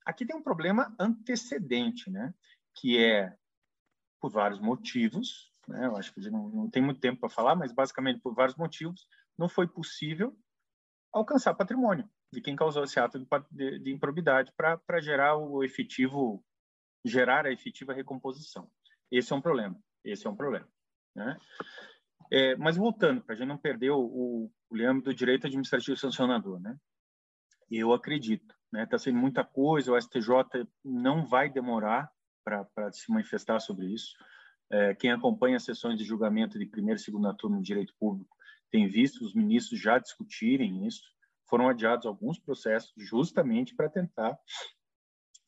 [0.05, 2.35] Aqui tem um problema antecedente, né?
[2.75, 3.35] Que é,
[4.21, 5.87] por vários motivos, né?
[5.87, 9.07] Eu acho que não, não tem muito tempo para falar, mas basicamente por vários motivos
[9.39, 10.37] não foi possível
[11.13, 16.45] alcançar patrimônio de quem causou esse ato de, de, de improbidade para gerar o efetivo,
[17.05, 18.71] gerar a efetiva recomposição.
[19.11, 19.77] Esse é um problema.
[20.05, 20.69] Esse é um problema.
[21.15, 21.37] Né?
[22.33, 26.61] É, mas voltando, para a gente não perder o, o, o do direito administrativo sancionador,
[26.61, 26.77] né?
[27.69, 28.85] Eu acredito, né?
[28.85, 29.93] Está sendo muita coisa.
[29.93, 32.11] O STJ não vai demorar
[32.45, 34.13] para se manifestar sobre isso.
[34.71, 38.37] É, quem acompanha as sessões de julgamento de primeira e segunda turma de direito público
[38.71, 41.03] tem visto os ministros já discutirem isso.
[41.49, 44.39] Foram adiados alguns processos justamente para tentar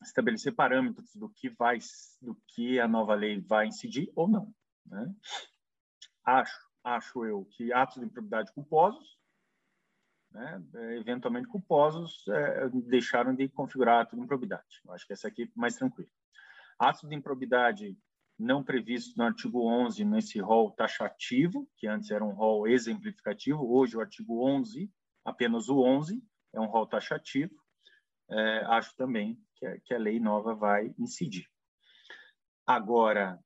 [0.01, 1.79] estabelecer parâmetros do que vai,
[2.21, 4.53] do que a nova lei vai incidir ou não.
[4.85, 5.15] Né?
[6.25, 9.17] Acho, acho eu que atos de improbidade culposos,
[10.31, 10.61] né,
[10.97, 14.81] eventualmente culposos, é, deixaram de configurar ato de improbidade.
[14.83, 16.09] Eu acho que essa aqui é mais tranquila.
[16.79, 17.97] Atos de improbidade
[18.37, 23.95] não previsto no artigo 11 nesse rol taxativo, que antes era um rol exemplificativo, hoje
[23.95, 24.91] o artigo 11,
[25.23, 26.21] apenas o 11,
[26.53, 27.53] é um rol taxativo,
[28.29, 31.47] é, acho também que a, que a lei nova vai incidir.
[32.65, 33.39] Agora,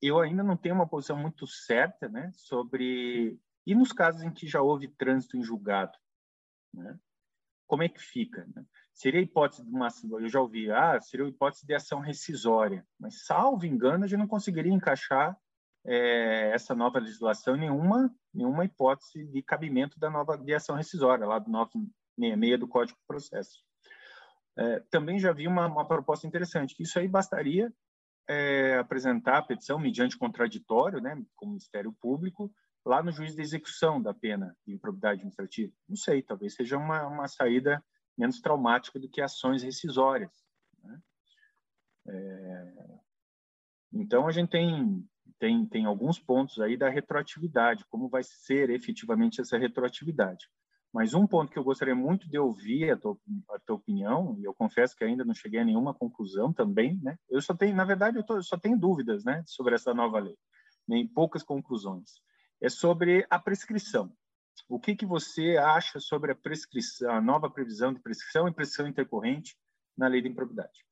[0.00, 3.38] eu ainda não tenho uma posição muito certa né, sobre.
[3.66, 5.96] E nos casos em que já houve trânsito em julgado?
[6.72, 6.98] Né?
[7.66, 8.46] como é que fica?
[8.54, 8.64] Né?
[8.94, 9.88] Seria hipótese de uma,
[10.20, 14.28] eu já ouvi, ah, seria hipótese de ação rescisória, mas salvo engano, a gente não
[14.28, 15.36] conseguiria encaixar
[15.84, 21.26] é, essa nova legislação em nenhuma, nenhuma hipótese de cabimento da nova de ação rescisória,
[21.26, 23.64] lá do 966 do Código de Processo.
[24.56, 27.72] É, também já vi uma, uma, proposta interessante, que isso aí bastaria
[28.28, 32.52] é, apresentar a petição mediante contraditório, né, com o Ministério Público,
[32.86, 35.72] lá no juiz de execução da pena de improbidade administrativa.
[35.88, 37.84] Não sei, talvez seja uma, uma saída
[38.16, 40.32] menos traumática do que ações rescisórias.
[40.82, 41.00] Né?
[42.08, 42.98] É...
[43.92, 49.40] Então, a gente tem, tem, tem alguns pontos aí da retroatividade, como vai ser efetivamente
[49.40, 50.46] essa retroatividade.
[50.92, 53.18] Mas um ponto que eu gostaria muito de ouvir a tua,
[53.50, 57.18] a tua opinião, e eu confesso que ainda não cheguei a nenhuma conclusão também, né?
[57.28, 60.20] Eu só tenho, na verdade, eu, tô, eu só tenho dúvidas, né, sobre essa nova
[60.20, 60.36] lei,
[60.86, 62.12] nem poucas conclusões.
[62.60, 64.12] É sobre a prescrição.
[64.68, 68.86] O que, que você acha sobre a prescrição, a nova previsão de prescrição e prescrição
[68.86, 69.56] intercorrente
[69.96, 70.84] na lei da improbidade?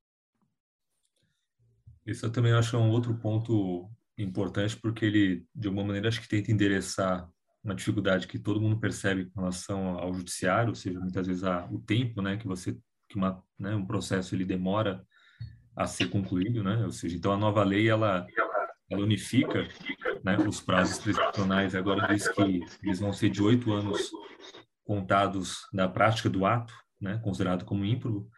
[2.06, 6.28] Isso eu também acho um outro ponto importante, porque ele, de alguma maneira, acho que
[6.28, 7.30] tenta endereçar
[7.62, 11.78] uma dificuldade que todo mundo percebe com relação ao judiciário, ou seja, muitas vezes o
[11.78, 12.76] tempo, né, que você
[13.08, 15.06] que uma, né, um processo ele demora
[15.76, 16.84] a ser concluído, né?
[16.84, 18.26] Ou seja, então a nova lei ela
[18.92, 19.66] ela unifica
[20.24, 21.74] né, os prazos prescricionais.
[21.74, 24.10] Agora diz que eles vão ser de oito anos
[24.84, 28.28] contados da prática do ato, né, considerado como ímprobo.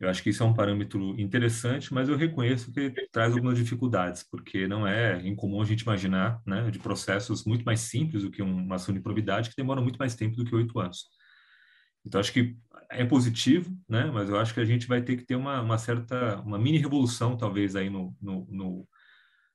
[0.00, 4.22] Eu acho que isso é um parâmetro interessante, mas eu reconheço que traz algumas dificuldades,
[4.22, 8.40] porque não é incomum a gente imaginar né, de processos muito mais simples do que
[8.40, 11.06] uma ação de probidade, que demoram muito mais tempo do que oito anos.
[12.06, 12.56] Então, acho que
[12.90, 15.78] é positivo, né, mas eu acho que a gente vai ter que ter uma, uma
[15.78, 18.88] certa, uma mini revolução, talvez, aí no, no, no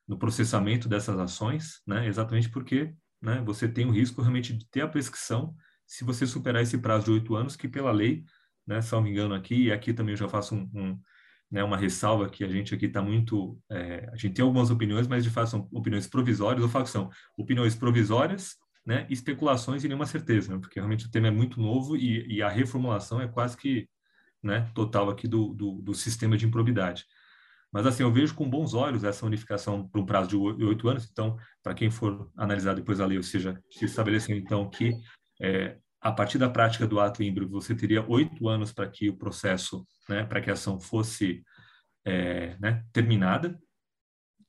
[0.08, 2.08] no processamento dessas ações, né?
[2.08, 3.42] Exatamente porque, né?
[3.46, 7.12] Você tem o risco realmente de ter a prescrição se você superar esse prazo de
[7.12, 8.24] oito anos, que pela lei,
[8.66, 8.82] né?
[8.82, 11.00] Se não me engano aqui, e aqui também eu já faço um, um
[11.54, 15.08] né, uma ressalva que a gente aqui está muito, é, a gente tem algumas opiniões,
[15.08, 20.08] mas de fato são opiniões provisórias, ou fato são opiniões provisórias, né, especulações e nenhuma
[20.08, 23.56] certeza, né, porque realmente o tema é muito novo e, e a reformulação é quase
[23.56, 23.88] que
[24.42, 27.06] né, total aqui do, do, do sistema de improbidade.
[27.74, 31.10] Mas, assim, eu vejo com bons olhos essa unificação por um prazo de oito anos.
[31.12, 34.94] Então, para quem for analisar depois a lei, ou seja, se estabeleceu, então, que
[35.42, 39.18] é, a partir da prática do ato ímbrico, você teria oito anos para que o
[39.18, 41.44] processo, né, para que a ação fosse
[42.06, 43.58] é, né, terminada,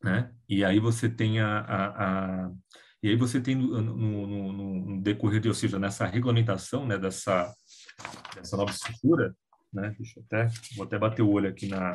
[0.03, 0.31] né?
[0.47, 2.51] E aí você tem a, a, a
[3.03, 7.55] e aí você tem no, no, no, decorrer de, ou seja, nessa regulamentação, né, dessa
[8.35, 9.35] dessa nova estrutura,
[9.73, 9.95] né?
[9.99, 11.93] Deixa eu até vou até bater o olho aqui na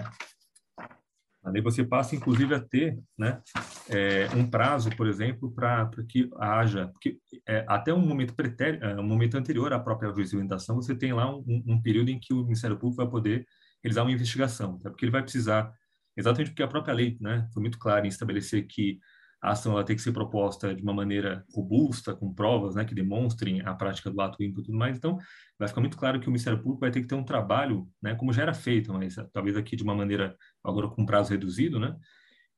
[1.49, 3.41] Ali você passa, inclusive, a ter né,
[3.89, 8.99] é, um prazo, por exemplo, para que haja, porque é, até um momento, pretérito, é,
[8.99, 12.43] um momento anterior à própria jurisdição, você tem lá um, um, período em que o
[12.43, 13.45] Ministério Público vai poder
[13.83, 14.89] realizar uma investigação, tá?
[14.89, 15.71] porque ele vai precisar,
[16.15, 18.99] exatamente porque a própria lei né, foi muito clara em estabelecer que
[19.41, 22.93] a ação ela tem que ser proposta de uma maneira robusta, com provas né, que
[22.93, 24.97] demonstrem a prática do ato ímpio e tudo mais.
[24.97, 25.17] Então,
[25.57, 28.15] vai ficar muito claro que o Ministério Público vai ter que ter um trabalho, né,
[28.15, 31.95] como já era feito, mas talvez aqui de uma maneira, agora com prazo reduzido, né,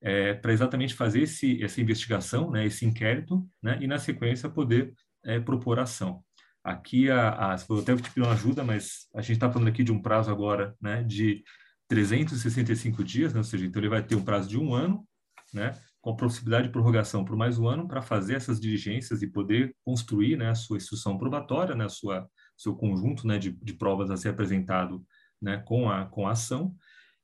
[0.01, 4.93] é, para exatamente fazer esse, essa investigação, né, esse inquérito, né, e na sequência poder
[5.23, 6.23] é, propor ação.
[6.63, 9.83] Aqui, a, a, eu até te pedir uma ajuda, mas a gente está falando aqui
[9.83, 11.43] de um prazo agora né, de
[11.87, 15.07] 365 dias, né, ou seja, então ele vai ter um prazo de um ano,
[15.53, 19.27] né, com a possibilidade de prorrogação por mais um ano para fazer essas diligências e
[19.27, 23.73] poder construir né, a sua instrução probatória, né, a sua seu conjunto né, de, de
[23.73, 25.03] provas a ser apresentado
[25.41, 26.75] né, com, a, com a ação,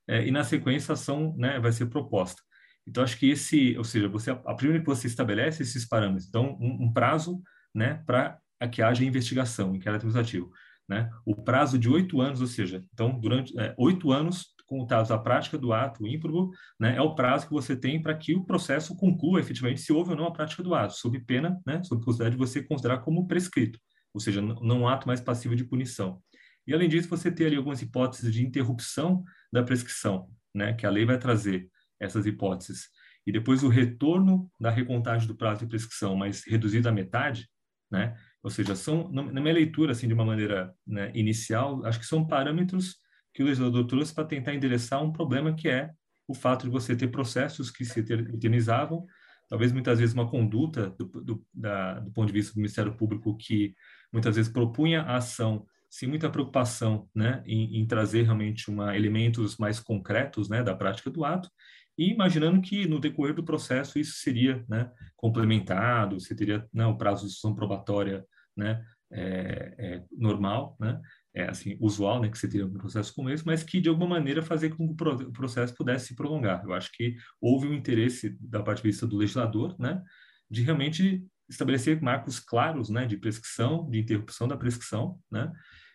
[0.08, 2.42] é, e na sequência a ação né, vai ser proposta.
[2.88, 6.58] Então, acho que esse, ou seja, você, a primeira que você estabelece esses parâmetros, então,
[6.60, 7.42] um, um prazo
[7.76, 8.40] né, para
[8.72, 10.50] que haja investigação, inquérito administrativo.
[10.88, 11.10] Né?
[11.26, 15.58] O prazo de oito anos, ou seja, então, durante é, oito anos contados à prática
[15.58, 19.40] do ato ímprobo, né, é o prazo que você tem para que o processo conclua
[19.40, 22.40] efetivamente se houve ou não a prática do ato, sob pena, né, sob possibilidade de
[22.40, 23.80] você considerar como prescrito,
[24.14, 26.22] ou seja, não ato mais passivo de punição.
[26.68, 30.90] E além disso, você tem ali algumas hipóteses de interrupção da prescrição, né, que a
[30.90, 32.90] lei vai trazer essas hipóteses.
[33.26, 37.50] E depois o retorno da recontagem do prazo de prescrição, mas reduzido à metade,
[37.92, 38.16] né?
[38.44, 42.26] Ou seja, são na minha leitura assim de uma maneira né, inicial, acho que são
[42.26, 42.96] parâmetros
[43.38, 45.92] que o legislador trouxe para tentar endereçar um problema que é
[46.28, 49.06] o fato de você ter processos que se eternizavam,
[49.48, 53.38] talvez muitas vezes uma conduta do, do, da, do ponto de vista do Ministério Público
[53.38, 53.76] que
[54.12, 59.56] muitas vezes propunha a ação sem muita preocupação né, em, em trazer realmente uma, elementos
[59.58, 61.48] mais concretos né, da prática do ato,
[61.96, 66.98] e imaginando que no decorrer do processo isso seria né, complementado, você teria né, o
[66.98, 71.00] prazo de sessão probatória né, é, é, normal, né,
[71.38, 74.08] é, assim, usual, né, que você teria um processo como esse, mas que de alguma
[74.08, 76.64] maneira fazer com que o processo pudesse se prolongar.
[76.66, 80.02] Eu acho que houve um interesse da parte vista do legislador, né,
[80.50, 85.52] de realmente estabelecer marcos claros, né, de prescrição, de interrupção da prescrição, né,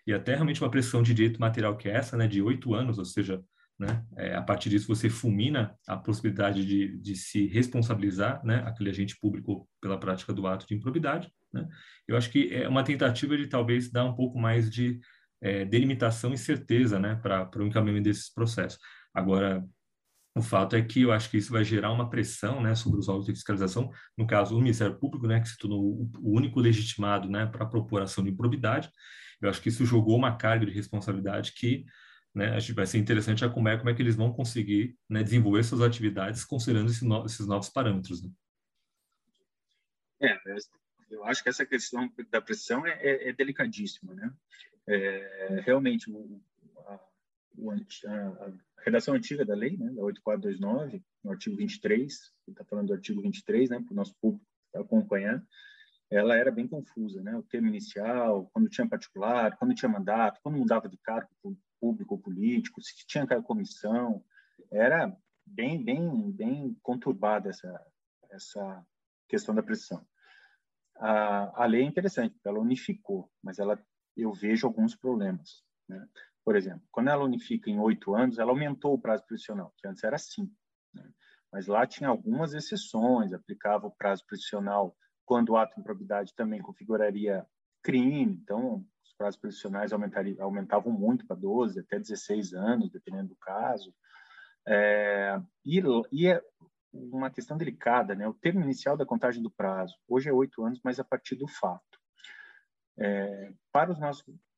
[0.06, 2.98] e até realmente uma prescrição de direito material que é essa, né, de oito anos,
[2.98, 3.42] ou seja,
[3.76, 8.90] né, é, a partir disso você fulmina a possibilidade de, de se responsabilizar, né, aquele
[8.90, 11.68] agente público pela prática do ato de improbidade, né.
[12.06, 15.00] Eu acho que é uma tentativa de talvez dar um pouco mais de
[15.42, 18.78] é, delimitação e certeza né, para o encaminhamento desses processos.
[19.12, 19.62] Agora,
[20.34, 23.08] o fato é que eu acho que isso vai gerar uma pressão né, sobre os
[23.08, 27.28] órgãos de fiscalização, no caso, o Ministério Público, né, que se tornou o único legitimado
[27.28, 28.90] né, para a propor ação de improbidade.
[29.40, 31.84] Eu acho que isso jogou uma carga de responsabilidade que
[32.34, 35.82] né, vai ser interessante como é, como é que eles vão conseguir né, desenvolver suas
[35.82, 38.22] atividades considerando esse no, esses novos parâmetros.
[38.22, 38.30] Né?
[40.22, 40.38] É,
[41.10, 44.32] eu acho que essa questão da pressão é, é, é delicadíssima, né?
[44.88, 46.40] É, realmente, o,
[46.86, 46.94] a,
[48.08, 48.52] a,
[48.84, 52.12] redação antiga da lei, né, da 8429, no artigo 23,
[52.48, 55.44] está falando do artigo 23, né, para o nosso público acompanhar,
[56.10, 57.34] ela era bem confusa, né?
[57.36, 61.28] O termo inicial, quando tinha particular, quando tinha mandato, quando mudava de cargo
[61.80, 64.22] público ou político, se tinha comissão,
[64.70, 65.14] era
[65.46, 67.82] bem, bem, bem conturbada essa
[68.32, 68.84] essa
[69.28, 70.04] questão da pressão.
[70.96, 73.82] A, a lei é interessante, ela unificou, mas ela
[74.16, 75.62] eu vejo alguns problemas.
[75.88, 76.06] Né?
[76.44, 80.02] Por exemplo, quando ela unifica em oito anos, ela aumentou o prazo prescricional, que antes
[80.02, 80.54] era cinco.
[80.92, 81.08] Né?
[81.52, 86.60] Mas lá tinha algumas exceções, aplicava o prazo prescricional quando o ato de improbidade também
[86.60, 87.46] configuraria
[87.82, 93.94] crime, então os prazos prescricionais aumentavam muito para 12, até 16 anos, dependendo do caso.
[94.66, 96.42] É, e, e é
[96.92, 98.28] uma questão delicada, né?
[98.28, 101.48] O termo inicial da contagem do prazo, hoje é oito anos, mas a partir do
[101.48, 102.01] fato
[102.98, 103.98] é, para, os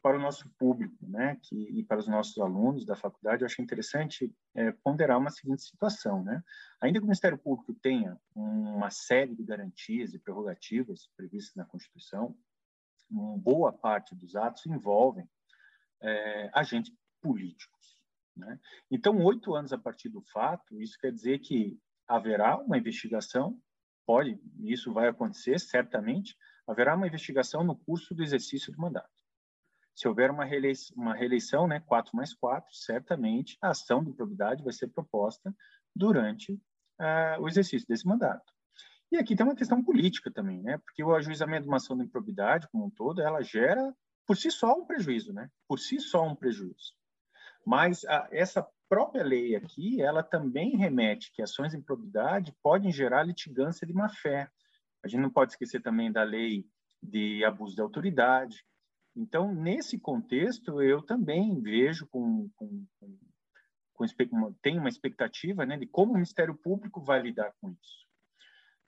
[0.02, 3.64] para o nosso público né, que, e para os nossos alunos da faculdade, eu achei
[3.64, 6.22] interessante é, ponderar uma seguinte situação.
[6.22, 6.42] Né?
[6.80, 12.36] Ainda que o Ministério Público tenha uma série de garantias e prerrogativas previstas na Constituição,
[13.10, 15.28] boa parte dos atos envolvem
[16.02, 16.92] é, agentes
[17.22, 17.98] políticos.
[18.36, 18.58] Né?
[18.90, 23.58] Então, oito anos a partir do fato, isso quer dizer que haverá uma investigação,
[24.06, 29.10] pode, isso vai acontecer certamente, haverá uma investigação no curso do exercício do mandato.
[29.94, 34.64] Se houver uma reeleição, uma reeleição né, 4 mais 4, certamente a ação de improbidade
[34.64, 35.54] vai ser proposta
[35.94, 38.52] durante uh, o exercício desse mandato.
[39.12, 40.78] E aqui tem uma questão política também, né?
[40.78, 43.94] Porque o ajuizamento de uma ação de improbidade, como um todo, ela gera
[44.26, 45.48] por si só um prejuízo, né?
[45.68, 46.92] Por si só um prejuízo.
[47.64, 53.22] Mas a, essa própria lei aqui, ela também remete que ações de improbidade podem gerar
[53.22, 54.50] litigância de má-fé,
[55.04, 56.66] a gente não pode esquecer também da lei
[57.02, 58.64] de abuso de autoridade.
[59.14, 62.86] Então, nesse contexto, eu também vejo com, com,
[63.92, 68.06] com, tenho uma expectativa né, de como o Ministério Público vai lidar com isso.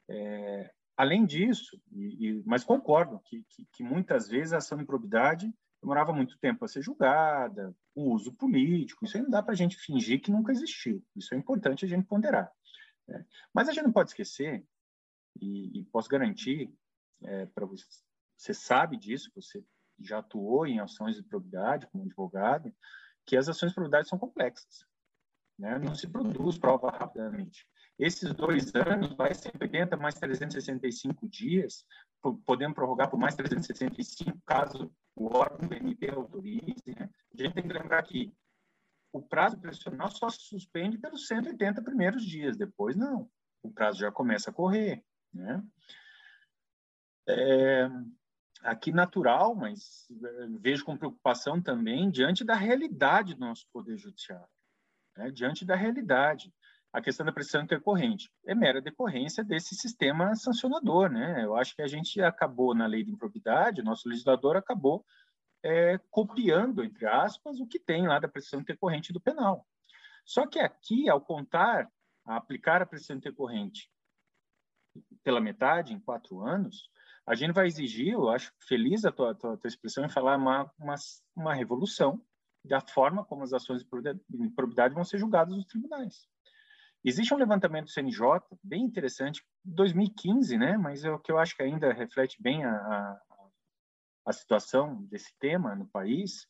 [0.08, 4.84] É, além disso, e, e, mas concordo que, que, que, muitas vezes a ação de
[4.84, 5.52] improbidade
[5.82, 9.56] demorava muito tempo a ser julgada, o uso político, isso aí não dá para a
[9.56, 11.04] gente fingir que nunca existiu.
[11.14, 12.50] Isso é importante a gente ponderar.
[13.06, 13.24] Né?
[13.52, 14.64] Mas a gente não pode esquecer
[15.40, 16.72] e, e posso garantir
[17.22, 17.84] é, para você,
[18.36, 19.64] você sabe disso, você
[19.98, 22.72] já atuou em ações de probidade como advogado,
[23.24, 24.86] que as ações de probidade são complexas.
[25.58, 25.78] Né?
[25.78, 27.66] Não se produz prova rapidamente.
[27.98, 31.84] Esses dois anos vai ser 80 mais 365 dias,
[32.44, 36.82] podendo prorrogar por mais 365 caso o órgão do MP autorize.
[36.86, 37.08] Né?
[37.32, 38.34] A gente tem que lembrar que
[39.12, 43.30] o prazo pressional só se suspende pelos 180 primeiros dias, depois não.
[43.62, 45.02] O prazo já começa a correr.
[45.36, 45.62] Né?
[47.28, 47.88] É,
[48.62, 54.48] aqui natural, mas é, vejo com preocupação também diante da realidade do nosso Poder Judiciário,
[55.16, 55.30] né?
[55.30, 56.52] diante da realidade.
[56.92, 61.10] A questão da pressão intercorrente é mera decorrência desse sistema sancionador.
[61.10, 61.44] Né?
[61.44, 65.04] Eu acho que a gente acabou, na lei de improbidade, o nosso legislador acabou
[65.62, 69.66] é, copiando, entre aspas, o que tem lá da pressão intercorrente do penal.
[70.24, 71.90] Só que aqui, ao contar,
[72.24, 73.90] a aplicar a pressão intercorrente
[75.26, 76.88] pela metade em quatro anos,
[77.26, 80.70] a gente vai exigir, eu acho feliz a tua, tua, tua expressão em falar uma,
[80.78, 80.94] uma,
[81.34, 82.24] uma revolução
[82.64, 86.28] da forma como as ações de improbidade vão ser julgadas nos tribunais.
[87.04, 90.78] Existe um levantamento do CNJ bem interessante, 2015, né?
[90.78, 93.20] Mas é o que eu acho que ainda reflete bem a, a,
[94.26, 96.46] a situação desse tema no país,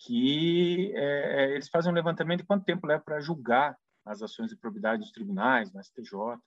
[0.00, 4.50] que é, é eles fazem um levantamento de quanto tempo leva para julgar as ações
[4.50, 6.40] de probidade dos tribunais, no STJ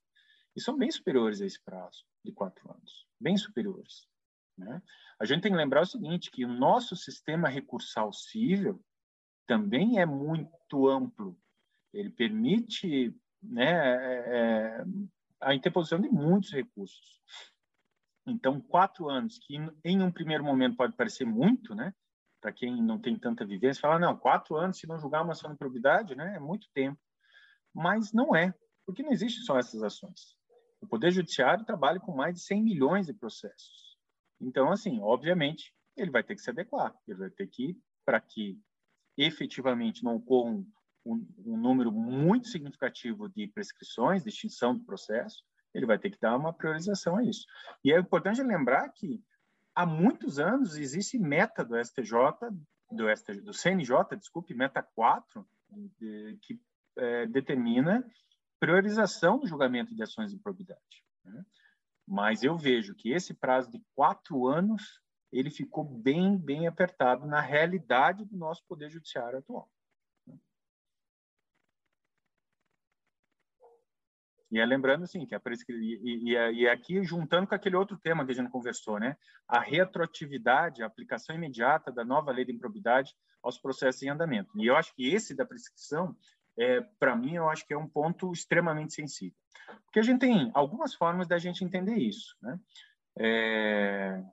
[0.55, 4.07] e são bem superiores a esse prazo de quatro anos, bem superiores.
[4.57, 4.81] Né?
[5.19, 8.83] A gente tem que lembrar o seguinte, que o nosso sistema recursal civil
[9.47, 11.39] também é muito amplo.
[11.93, 14.85] Ele permite né, é, é
[15.41, 17.21] a interposição de muitos recursos.
[18.27, 21.93] Então, quatro anos, que em um primeiro momento pode parecer muito, né?
[22.41, 25.51] Para quem não tem tanta vivência, fala, não, quatro anos, se não julgar uma ação
[25.51, 26.35] de probidade, né?
[26.35, 26.99] É muito tempo.
[27.73, 28.53] Mas não é,
[28.85, 30.38] porque não existe só essas ações.
[30.81, 33.97] O Poder Judiciário trabalha com mais de 100 milhões de processos.
[34.39, 36.95] Então, assim, obviamente, ele vai ter que se adequar.
[37.07, 38.57] Ele vai ter que, para que
[39.17, 40.71] efetivamente não ocorra um,
[41.05, 46.19] um, um, número muito significativo de prescrições, de extinção do processo, ele vai ter que
[46.19, 47.45] dar uma priorização a isso.
[47.83, 49.21] E é importante lembrar que
[49.75, 52.13] há muitos anos existe meta do STJ,
[52.91, 55.47] do, STJ, do CNJ, desculpe, meta 4,
[55.99, 56.59] de, que
[56.97, 58.03] é, determina
[58.59, 61.03] priorização do julgamento de ações de improbidade.
[61.23, 61.45] Né?
[62.07, 65.01] Mas eu vejo que esse prazo de quatro anos
[65.31, 69.69] ele ficou bem, bem apertado na realidade do nosso poder judiciário atual.
[74.51, 75.75] E é lembrando, assim, que a prescri...
[75.75, 79.15] e, e, e aqui juntando com aquele outro tema que a gente conversou, né?
[79.47, 84.51] A retroatividade, a aplicação imediata da nova lei de improbidade aos processos em andamento.
[84.59, 86.17] E eu acho que esse da prescrição,
[86.59, 89.37] é, para mim, eu acho que é um ponto extremamente sensível.
[89.85, 92.59] Porque a gente tem algumas formas da gente entender isso, né?
[93.17, 94.23] É...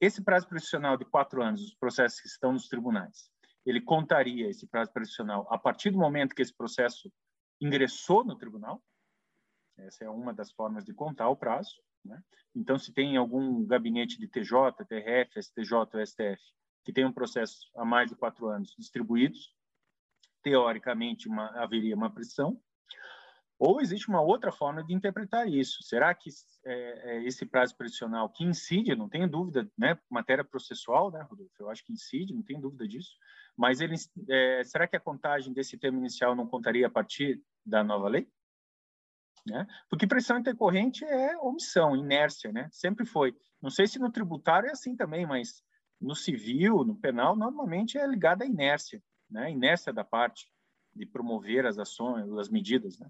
[0.00, 3.30] Esse prazo profissional de quatro anos, os processos que estão nos tribunais,
[3.64, 7.12] ele contaria esse prazo profissional a partir do momento que esse processo
[7.60, 8.82] ingressou no tribunal.
[9.78, 11.80] Essa é uma das formas de contar o prazo.
[12.04, 12.20] Né?
[12.54, 16.42] Então, se tem algum gabinete de TJ, TRF, STJ STF
[16.84, 19.54] que tem um processo há mais de quatro anos distribuídos,
[20.42, 22.60] teoricamente uma, haveria uma pressão.
[23.58, 25.84] Ou existe uma outra forma de interpretar isso.
[25.84, 26.30] Será que
[26.64, 31.54] é, é esse prazo pressional que incide, não tenho dúvida, né, matéria processual, né, Rodolfo?
[31.60, 33.12] Eu acho que incide, não tenho dúvida disso.
[33.56, 33.94] Mas ele,
[34.28, 38.28] é, será que a contagem desse termo inicial não contaria a partir da nova lei?
[39.46, 39.66] Né?
[39.88, 42.68] Porque pressão intercorrente é omissão, inércia, né?
[42.72, 43.36] Sempre foi.
[43.60, 45.62] Não sei se no tributário é assim também, mas
[46.00, 49.00] no civil, no penal, normalmente é ligada à inércia,
[49.32, 49.50] né?
[49.50, 50.46] Inércia da parte
[50.94, 53.08] de promover as ações, as medidas, né?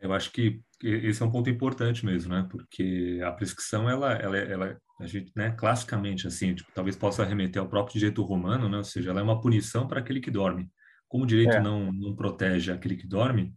[0.00, 2.46] Eu acho que esse é um ponto importante mesmo, né?
[2.48, 7.60] Porque a prescrição, ela, ela, ela a gente, né, classicamente, assim, tipo, talvez possa remeter
[7.60, 8.76] ao próprio direito romano, né?
[8.76, 10.70] Ou seja, ela é uma punição para aquele que dorme.
[11.08, 11.60] Como o direito é.
[11.60, 13.54] não, não protege aquele que dorme,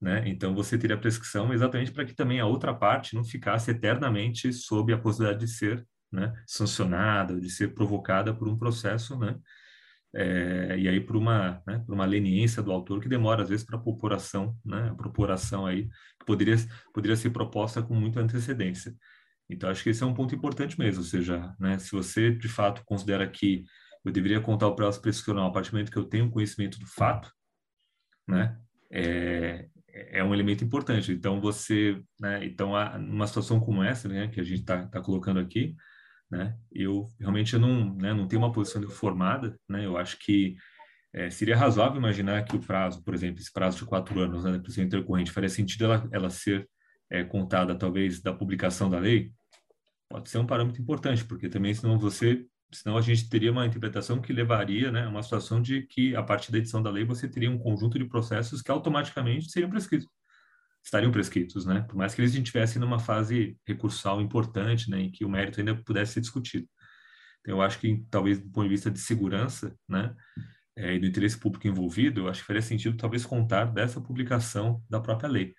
[0.00, 0.22] né?
[0.26, 4.52] Então você teria a prescrição exatamente para que também a outra parte não ficasse eternamente
[4.52, 9.36] sob a possibilidade de ser, né, sancionada, de ser provocada por um processo, né?
[10.14, 13.64] É, e aí por uma, né, por uma leniência do autor que demora às vezes
[13.64, 15.86] para a propuração, né, a propuração aí
[16.18, 16.56] que poderia
[16.94, 18.94] poderia ser proposta com muita antecedência.
[19.50, 22.48] Então acho que esse é um ponto importante mesmo, ou seja, né, se você de
[22.48, 23.64] fato considera que
[24.04, 26.86] eu deveria contar o prazo prescricional a partir do momento que eu tenho conhecimento do
[26.86, 27.30] fato,
[28.26, 28.58] né?
[28.90, 31.12] É, é um elemento importante.
[31.12, 32.44] Então você, né?
[32.44, 35.74] Então numa situação como essa, né, que a gente está tá colocando aqui,
[36.30, 36.56] né?
[36.72, 39.84] Eu realmente não, né, não tenho uma posição formada, né?
[39.86, 40.56] Eu acho que
[41.12, 44.52] é, seria razoável imaginar que o prazo, por exemplo, esse prazo de quatro anos né,
[44.52, 46.68] da prisão intercorrente, faria sentido ela, ela ser
[47.10, 49.32] é, contada talvez da publicação da lei?
[50.10, 54.20] Pode ser um parâmetro importante, porque também senão você senão a gente teria uma interpretação
[54.20, 57.26] que levaria né, a uma situação de que, a partir da edição da lei, você
[57.28, 60.06] teria um conjunto de processos que automaticamente seriam prescritos,
[60.88, 61.82] estariam prescritos, né?
[61.82, 65.74] Por mais que eles estivessem numa fase recursal importante, né, em que o mérito ainda
[65.74, 66.66] pudesse ser discutido.
[67.40, 70.14] Então, eu acho que, talvez, do ponto de vista de segurança, né,
[70.76, 74.82] é, e do interesse público envolvido, eu acho que faria sentido, talvez, contar dessa publicação
[74.88, 75.54] da própria lei.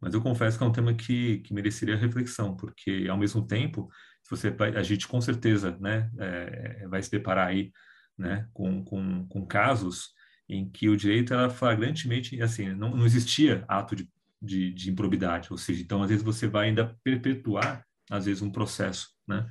[0.00, 3.88] Mas eu confesso que é um tema que, que mereceria reflexão, porque, ao mesmo tempo,
[4.28, 7.72] você a gente com certeza né, é, vai se deparar aí
[8.16, 10.10] né, com, com, com casos
[10.48, 14.08] em que o direito era flagrantemente, assim, não, não existia ato de,
[14.40, 18.50] de, de, improbidade, ou seja, então às vezes você vai ainda perpetuar, às vezes, um
[18.50, 19.48] processo, né,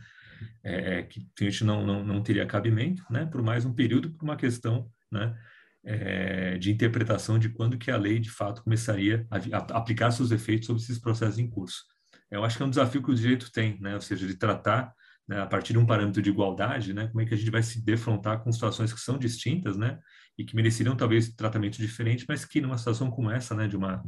[0.64, 4.12] é, é que a gente não, não, não teria cabimento, né, por mais um período,
[4.12, 5.38] por uma questão, né,
[5.84, 10.32] é, de interpretação de quando que a lei, de fato, começaria a, a aplicar seus
[10.32, 11.84] efeitos sobre esses processos em curso.
[12.30, 13.96] Eu acho que é um desafio que o direito tem, né?
[13.96, 14.94] ou seja, de tratar
[15.28, 17.62] né, a partir de um parâmetro de igualdade, né, como é que a gente vai
[17.62, 20.00] se defrontar com situações que são distintas, né,
[20.38, 24.04] e que mereceriam talvez tratamento diferente, mas que numa situação como essa, né, de uma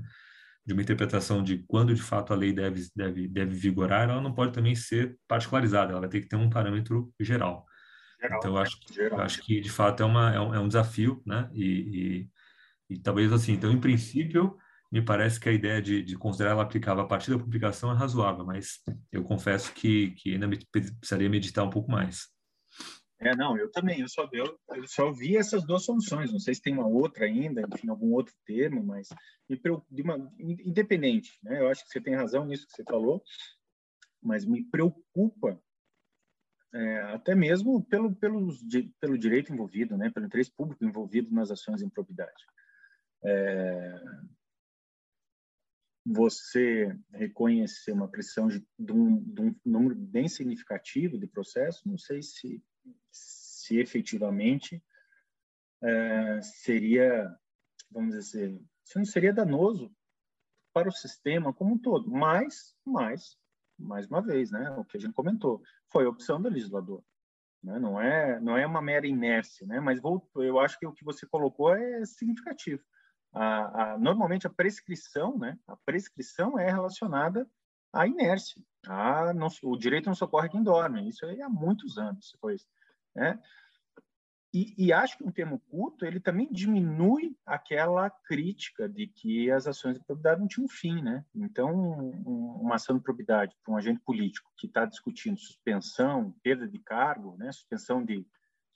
[0.65, 4.33] de uma interpretação de quando de fato a lei deve deve deve vigorar, ela não
[4.33, 7.65] pode também ser particularizada, ela vai ter que ter um parâmetro geral.
[8.21, 10.67] geral então eu acho, eu acho que de fato é uma é um, é um
[10.67, 12.27] desafio, né, e,
[12.89, 14.57] e, e talvez assim, então em princípio
[14.91, 17.95] me parece que a ideia de, de considerar ela aplicável a partir da publicação é
[17.95, 18.79] razoável, mas
[19.11, 22.27] eu confesso que, que ainda me, precisaria meditar um pouco mais.
[23.21, 26.55] É, não, eu também, eu só, eu, eu só vi essas duas soluções, não sei
[26.55, 29.09] se tem uma outra ainda, enfim, algum outro termo, mas
[29.49, 29.59] me
[29.91, 31.59] de uma, independente, né?
[31.59, 33.21] Eu acho que você tem razão nisso que você falou,
[34.21, 35.61] mas me preocupa
[36.73, 38.53] é, até mesmo pelo, pelo,
[38.99, 40.09] pelo direito envolvido, né?
[40.09, 42.45] Pelo interesse público envolvido nas ações de improbidade.
[43.25, 44.01] É,
[46.05, 51.97] você reconhecer uma pressão de, de, um, de, um, número bem significativo de processos, não
[51.97, 52.63] sei se,
[53.11, 54.83] se efetivamente
[55.81, 57.33] é, seria,
[57.91, 59.93] vamos dizer, se não seria danoso
[60.73, 62.09] para o sistema como um todo.
[62.09, 63.37] Mas, mas,
[63.77, 65.61] mais uma vez, né, o que a gente comentou,
[65.91, 67.03] foi a opção do legislador.
[67.63, 67.77] Né?
[67.79, 69.79] Não é, não é uma mera inércia, né?
[69.81, 72.81] Mas voltou, eu acho que o que você colocou é significativo
[73.33, 75.57] a, a, normalmente a prescrição, né?
[75.67, 77.49] A prescrição é relacionada
[77.91, 78.61] à inércia.
[78.87, 81.07] A, não, o direito não socorre quem dorme.
[81.07, 82.65] Isso aí há muitos anos, depois,
[83.15, 83.39] né?
[84.51, 89.67] E, e, acho que um termo culto ele também diminui aquela crítica de que as
[89.67, 91.23] ações de probidade não tinham fim, né?
[91.35, 96.67] Então, um, uma ação de probidade para um agente político que está discutindo suspensão, perda
[96.67, 97.51] de cargo, né?
[97.51, 98.25] Suspensão de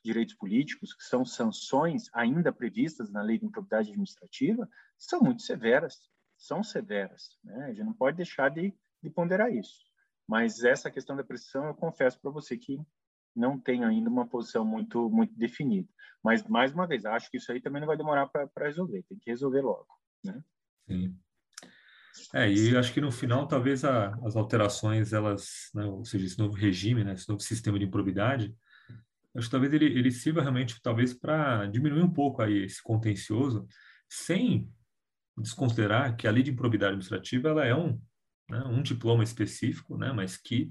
[0.04, 5.98] direitos políticos, que são sanções ainda previstas na lei de improbidade administrativa, são muito severas,
[6.38, 7.38] são severas.
[7.44, 7.66] Né?
[7.66, 8.74] A gente não pode deixar de,
[9.04, 9.86] de ponderar isso.
[10.28, 12.80] Mas essa questão da pressão, eu confesso para você que
[13.36, 15.90] não tenho ainda uma posição muito muito definida.
[16.24, 19.20] Mas, mais uma vez, acho que isso aí também não vai demorar para resolver, tem
[19.20, 19.88] que resolver logo.
[20.24, 20.42] Né?
[20.88, 21.18] Sim.
[22.34, 26.38] É, e acho que no final, talvez a, as alterações, elas, né, ou seja, esse
[26.38, 28.56] novo regime, né, esse novo sistema de improbidade,
[29.36, 33.68] acho que talvez ele, ele sirva realmente, talvez, para diminuir um pouco aí esse contencioso,
[34.08, 34.72] sem
[35.38, 38.00] desconsiderar que a lei de improbidade administrativa ela é um,
[38.54, 40.70] né, um diploma específico, né, mas que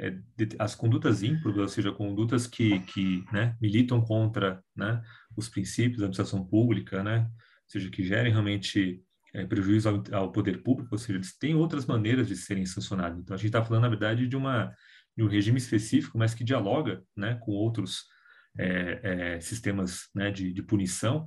[0.00, 5.00] é, de, as condutas ímprobas, ou seja, condutas que, que né, militam contra né,
[5.36, 9.02] os princípios da administração pública, né, ou seja, que gerem realmente
[9.32, 13.18] é, prejuízo ao, ao, poder público, ou seja, eles têm outras maneiras de serem sancionados.
[13.20, 14.74] Então, a gente está falando, na verdade, de uma
[15.16, 18.04] de um regime específico, mas que dialoga né, com outros
[18.58, 19.00] é,
[19.36, 21.26] é, sistemas né, de, de, punição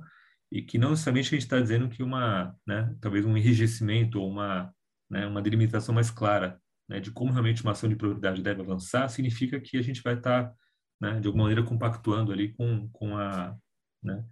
[0.50, 4.30] e que não necessariamente a gente está dizendo que uma, né, talvez um enrijecimento ou
[4.30, 4.72] uma,
[5.10, 9.08] né, uma delimitação mais clara né, de como realmente uma ação de prioridade deve avançar,
[9.08, 10.54] significa que a gente vai estar, tá,
[11.00, 13.56] né, de alguma maneira, compactuando ali com, com a,
[14.02, 14.24] né,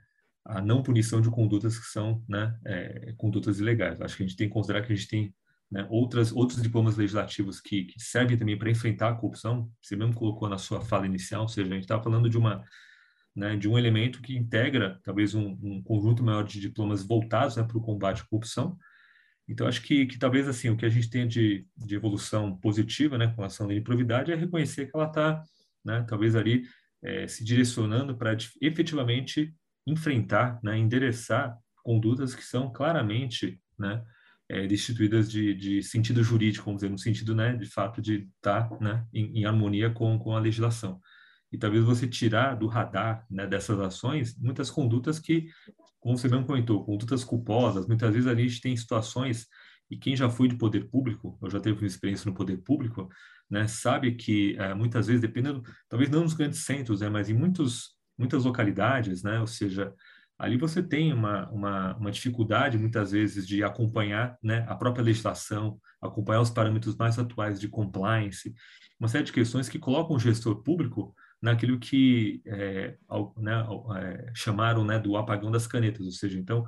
[0.44, 4.00] a não punição de condutas que são né, é, condutas ilegais.
[4.00, 5.34] Acho que a gente tem que considerar que a gente tem
[5.70, 10.14] né, outras, outros diplomas legislativos que, que servem também para enfrentar a corrupção, você mesmo
[10.14, 12.64] colocou na sua fala inicial, ou seja, a gente está falando de uma
[13.34, 17.62] né, de um elemento que integra talvez um, um conjunto maior de diplomas voltados né,
[17.62, 18.78] para o combate à corrupção.
[19.48, 23.16] Então, acho que, que talvez assim o que a gente tem de, de evolução positiva
[23.16, 25.42] né, com relação à lei de providade é reconhecer que ela está,
[25.84, 26.64] né, talvez ali,
[27.02, 29.54] é, se direcionando para efetivamente
[29.86, 34.02] enfrentar, né, endereçar condutas que são claramente né,
[34.48, 38.68] é, destituídas de, de, sentido jurídico, vamos dizer, no sentido, né, de fato, de estar
[38.68, 41.00] tá, né, em, em, harmonia com, com a legislação.
[41.52, 45.48] E talvez você tirar do radar né, dessas ações muitas condutas que,
[46.06, 49.48] como você mesmo comentou, condutas culposas, muitas vezes a gente tem situações,
[49.90, 53.08] e quem já foi de poder público, eu já teve uma experiência no poder público,
[53.50, 57.34] né, sabe que é, muitas vezes, dependendo, talvez não nos grandes centros, né, mas em
[57.34, 59.92] muitos, muitas localidades, né, ou seja,
[60.38, 65.76] ali você tem uma, uma, uma, dificuldade, muitas vezes, de acompanhar né, a própria legislação,
[66.00, 68.54] acompanhar os parâmetros mais atuais de compliance,
[69.00, 72.96] uma série de questões que colocam o gestor público naquilo que é,
[73.36, 73.66] né,
[73.96, 76.64] é, chamaram né, do apagão das canetas, ou seja, então,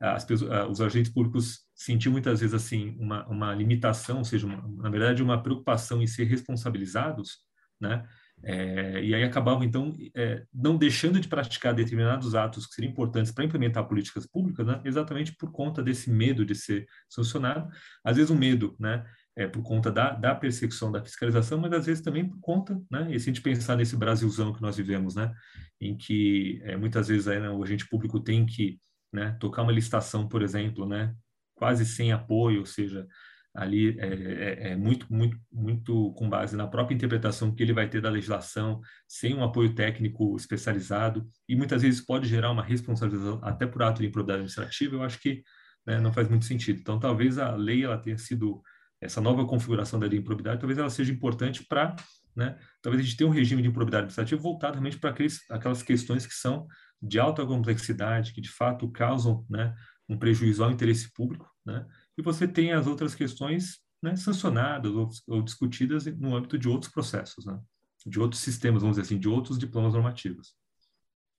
[0.00, 4.66] as pessoas, os agentes públicos sentiam muitas vezes assim uma, uma limitação, ou seja, uma,
[4.82, 7.38] na verdade, uma preocupação em ser responsabilizados,
[7.80, 8.06] né,
[8.44, 13.30] é, e aí acabavam, então, é, não deixando de praticar determinados atos que seriam importantes
[13.30, 17.68] para implementar políticas públicas, né, exatamente por conta desse medo de ser sancionado.
[18.04, 19.04] Às vezes, um medo né,
[19.36, 23.08] é por conta da, da persecução, da fiscalização, mas às vezes também por conta, né,
[23.10, 25.32] e se a gente pensar nesse Brasilzão que nós vivemos, né,
[25.80, 28.78] em que é, muitas vezes aí, né, o agente público tem que
[29.12, 31.14] né, tocar uma licitação, por exemplo, né,
[31.54, 33.06] quase sem apoio, ou seja,
[33.54, 37.88] ali é, é, é, muito, muito, muito com base na própria interpretação que ele vai
[37.88, 43.40] ter da legislação, sem um apoio técnico especializado, e muitas vezes pode gerar uma responsabilização
[43.42, 45.42] até por ato de improbidade administrativa, eu acho que
[45.86, 46.80] né, não faz muito sentido.
[46.80, 48.62] Então, talvez a lei ela tenha sido,
[49.02, 51.96] essa nova configuração da lei de improbidade, talvez ela seja importante para,
[52.34, 55.14] né, talvez a gente tenha um regime de improbidade administrativa voltado realmente para
[55.50, 56.66] aquelas questões que são
[57.02, 59.74] de alta complexidade, que de fato causam né,
[60.08, 61.84] um prejuízo ao interesse público, né?
[62.16, 66.92] E você tem as outras questões né, sancionadas ou, ou, discutidas no âmbito de outros
[66.92, 67.58] processos, né?
[68.06, 70.54] De outros sistemas, vamos dizer assim, de outros diplomas normativos.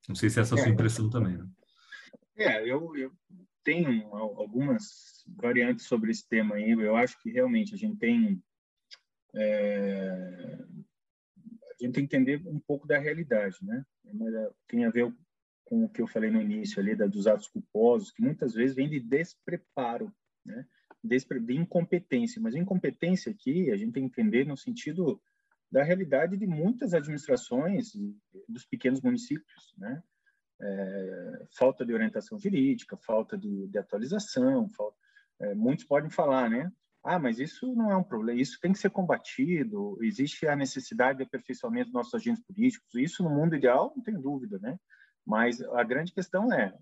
[0.07, 0.73] Não sei se essa é a sua é.
[0.73, 1.47] impressão também, né?
[2.35, 3.11] É, eu, eu
[3.63, 6.71] tenho algumas variantes sobre esse tema aí.
[6.71, 8.41] Eu acho que realmente a gente tem
[9.35, 10.59] é,
[11.79, 13.83] a gente tem que entender um pouco da realidade, né?
[14.05, 15.13] É, tem a ver
[15.65, 18.89] com o que eu falei no início ali dos atos culposos, que muitas vezes vem
[18.89, 20.13] de despreparo,
[20.45, 20.65] né?
[21.03, 21.17] De
[21.55, 22.41] incompetência.
[22.41, 25.21] Mas incompetência aqui a gente tem que entender no sentido
[25.71, 27.93] da realidade de muitas administrações
[28.47, 30.01] dos pequenos municípios, né?
[30.65, 34.95] É, falta de orientação jurídica, falta de, de atualização, falta,
[35.41, 36.71] é, muitos podem falar, né?
[37.03, 41.17] Ah, mas isso não é um problema, isso tem que ser combatido, existe a necessidade
[41.17, 44.79] de aperfeiçoamento dos nossos agentes políticos, isso no mundo ideal, não tem dúvida, né?
[45.25, 46.73] Mas a grande questão é,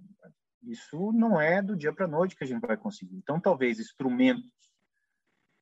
[0.64, 3.16] isso não é do dia para a noite que a gente vai conseguir.
[3.16, 4.46] Então, talvez instrumentos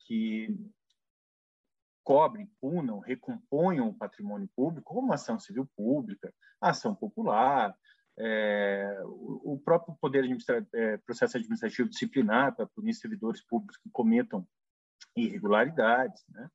[0.05, 0.53] que
[2.03, 7.73] cobrem, punam, recomponham o patrimônio público, como ação civil pública, ação popular,
[8.19, 14.45] é, o, próprio poder administra é, processo administrativo disciplinar para punir servidores públicos que cometam
[15.15, 16.49] irregularidades, né?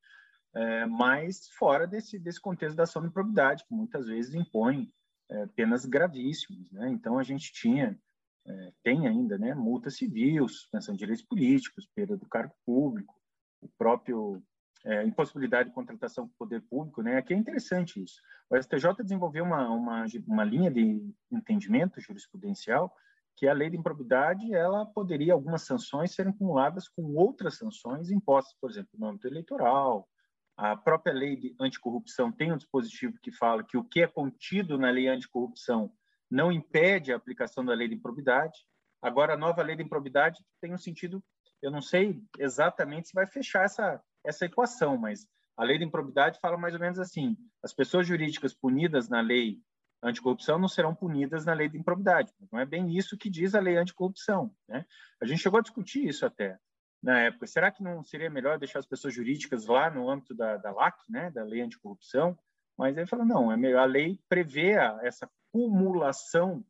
[0.56, 4.88] É, mas fora desse desse contexto da ação de improbidade que muitas vezes impõe
[5.30, 6.90] é, penas gravíssimas, né?
[6.90, 7.98] Então a gente tinha
[8.46, 13.14] é, tem ainda, né, multa civil, suspensão de direitos políticos, perda do cargo público,
[13.62, 14.42] o próprio
[14.84, 17.16] é, impossibilidade de contratação com o poder público, né?
[17.16, 18.20] Aqui é interessante isso.
[18.50, 22.94] O STJ desenvolveu uma, uma, uma linha de entendimento jurisprudencial
[23.36, 28.54] que a lei de improbidade ela poderia algumas sanções serem acumuladas com outras sanções impostas,
[28.60, 30.08] por exemplo, no âmbito eleitoral.
[30.56, 34.78] A própria lei de anticorrupção tem um dispositivo que fala que o que é contido
[34.78, 35.92] na lei anticorrupção
[36.30, 38.56] não impede a aplicação da lei de improbidade.
[39.02, 41.22] Agora, a nova lei de improbidade tem um sentido,
[41.60, 46.38] eu não sei exatamente se vai fechar essa essa equação, mas a lei de improbidade
[46.40, 49.60] fala mais ou menos assim: as pessoas jurídicas punidas na lei
[50.02, 52.32] anticorrupção não serão punidas na lei de improbidade.
[52.52, 54.54] Não é bem isso que diz a lei anticorrupção.
[54.68, 54.84] Né?
[55.20, 56.58] A gente chegou a discutir isso até
[57.02, 57.46] na época.
[57.46, 60.96] Será que não seria melhor deixar as pessoas jurídicas lá no âmbito da, da LAC,
[61.08, 62.38] né, da lei anticorrupção?
[62.76, 64.72] Mas ele falou: não, é melhor, a lei prevê
[65.02, 66.64] essa cumulação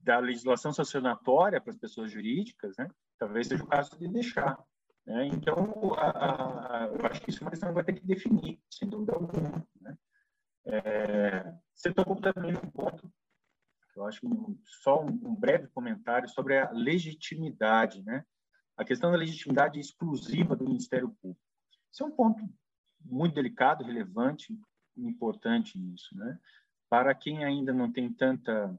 [0.00, 2.88] da legislação sancionatória para as pessoas jurídicas, né?
[3.18, 4.58] talvez seja o caso de deixar.
[5.06, 5.28] Né?
[5.28, 8.60] Então, a, a, eu acho que isso é uma questão que vai ter que definir,
[8.68, 9.66] sem dúvida alguma.
[9.80, 9.96] Né?
[10.66, 13.10] É, você tocou também num ponto,
[13.94, 14.28] eu acho que
[14.82, 18.24] só um, um, breve comentário sobre a legitimidade, né?
[18.76, 21.40] a questão da legitimidade exclusiva do Ministério Público.
[21.90, 22.44] Isso é um ponto
[23.00, 24.58] muito delicado, relevante,
[24.96, 26.14] importante nisso.
[26.16, 26.38] Né?
[26.90, 28.76] Para quem ainda não tem tanta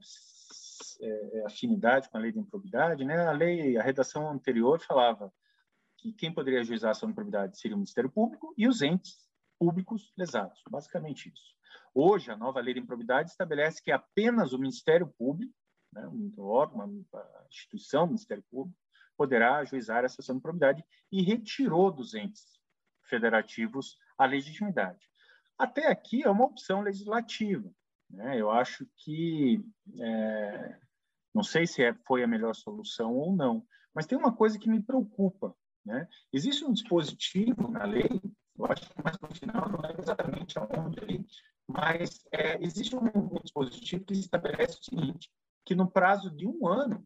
[1.00, 3.26] é, afinidade com a lei de improbidade, né?
[3.26, 5.32] a lei, a redação anterior falava
[5.98, 9.26] que quem poderia ajuizar a ação de improbidade seria o Ministério Público e os entes
[9.58, 10.62] públicos lesados.
[10.70, 11.56] Basicamente isso.
[11.94, 15.52] Hoje, a nova lei de improbidade estabelece que apenas o Ministério Público,
[15.92, 18.78] né, um órgão, uma instituição do Ministério Público,
[19.16, 22.46] poderá ajuizar essa ação de improbidade e retirou dos entes
[23.08, 25.10] federativos a legitimidade.
[25.58, 27.68] Até aqui é uma opção legislativa.
[28.08, 28.40] Né?
[28.40, 29.60] Eu acho que,
[30.00, 30.78] é,
[31.34, 34.70] não sei se é, foi a melhor solução ou não, mas tem uma coisa que
[34.70, 35.56] me preocupa
[35.88, 36.06] né?
[36.32, 38.20] Existe um dispositivo na lei,
[38.58, 41.26] eu acho que mais no final, não é exatamente aonde ali,
[41.66, 45.30] mas é, existe um, um, dispositivo que estabelece o seguinte,
[45.64, 47.02] que no prazo de um ano,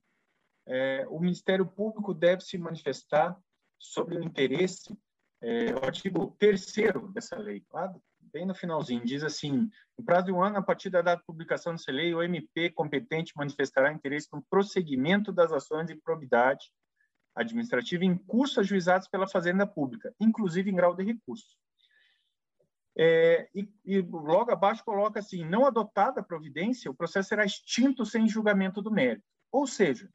[0.67, 3.39] é, o Ministério Público deve se manifestar
[3.79, 4.97] sobre o interesse,
[5.41, 7.93] é, o artigo terceiro dessa lei, lá
[8.33, 11.27] bem no finalzinho, diz assim, no prazo de um ano, a partir da data de
[11.27, 16.73] publicação dessa lei, o MP competente manifestará interesse no prosseguimento das ações de probidade
[17.35, 21.57] administrativa em curso ajuizados pela Fazenda Pública, inclusive em grau de recurso.
[22.97, 28.05] É, e, e, logo abaixo coloca assim: não adotada a providência, o processo será extinto
[28.05, 29.25] sem julgamento do mérito.
[29.51, 30.07] Ou seja,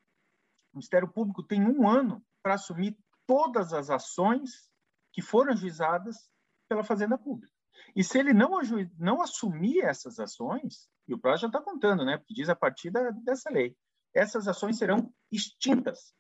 [0.72, 2.96] o Ministério Público tem um ano para assumir
[3.26, 4.70] todas as ações
[5.12, 6.30] que foram ajuizadas
[6.70, 7.52] pela Fazenda Pública.
[7.96, 8.52] E se ele não,
[8.98, 12.18] não assumir essas ações, e o prazo já está contando, né?
[12.18, 13.76] Porque diz a partir da, dessa lei,
[14.14, 16.14] essas ações serão extintas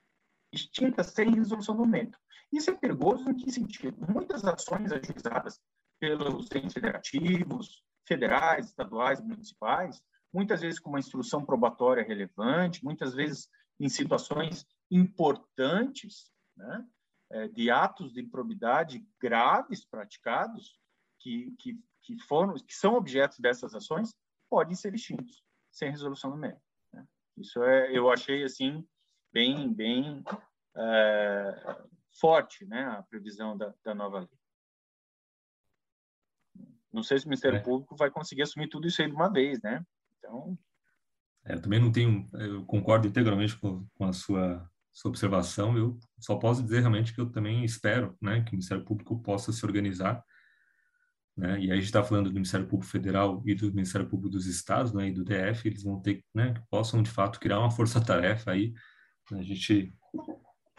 [0.51, 2.17] extinta sem resolução do mérito.
[2.51, 3.97] Isso é perigoso em que sentido?
[4.11, 5.59] Muitas ações ajuizadas
[5.99, 10.01] pelos entes federativos, federais, estaduais, municipais,
[10.33, 16.85] muitas vezes com uma instrução probatória relevante, muitas vezes em situações importantes, né,
[17.29, 20.79] é, de atos de improbidade graves praticados,
[21.19, 24.15] que, que, que, foram, que são objetos dessas ações,
[24.49, 26.61] podem ser extintos sem resolução do mérito.
[26.93, 27.05] Né?
[27.35, 28.87] Isso é, eu achei assim
[29.37, 30.23] bem, bem
[30.75, 31.77] é,
[32.19, 34.29] forte, né, a previsão da, da nova lei.
[36.91, 37.61] Não sei se o Ministério é.
[37.61, 39.85] Público vai conseguir assumir tudo isso aí de uma vez, né?
[40.17, 40.57] Então.
[41.45, 45.77] É, eu também não tenho, eu concordo integralmente com, com a sua, sua observação.
[45.77, 49.51] Eu só posso dizer realmente que eu também espero, né, que o Ministério Público possa
[49.51, 50.23] se organizar,
[51.35, 51.59] né?
[51.59, 54.47] E aí a gente está falando do Ministério Público Federal e do Ministério Público dos
[54.47, 57.69] Estados, né, e do DF, eles vão ter, né, que possam de fato criar uma
[57.69, 58.73] força-tarefa aí.
[59.33, 59.93] A gente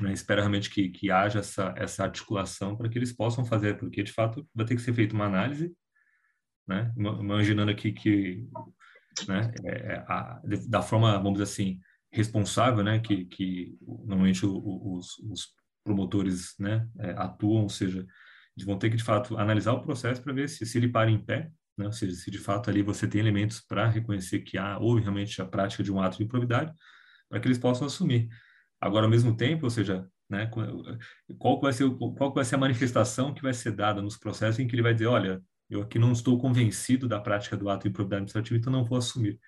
[0.00, 4.02] né, espera realmente que, que haja essa, essa articulação para que eles possam fazer, porque
[4.02, 5.74] de fato vai ter que ser feita uma análise
[6.68, 6.92] né?
[6.96, 8.46] Imaginando aqui que,
[9.26, 11.80] né, é, é a, da forma, vamos dizer assim,
[12.12, 15.48] responsável, né, que, que normalmente os, os
[15.82, 18.06] promotores, né, é, atuam, ou seja,
[18.56, 21.10] eles vão ter que de fato analisar o processo para ver se, se ele para
[21.10, 24.58] em pé, né, ou seja, se de fato ali você tem elementos para reconhecer que
[24.58, 26.72] há houve realmente a prática de um ato de improbidade,
[27.28, 28.28] para que eles possam assumir.
[28.80, 30.50] Agora, ao mesmo tempo, ou seja, né,
[31.38, 34.66] qual vai ser qual vai ser a manifestação que vai ser dada nos processos em
[34.66, 37.88] que ele vai dizer, olha, eu aqui não estou convencido da prática do ato de
[37.88, 39.38] improbidade administrativa, então não vou assumir.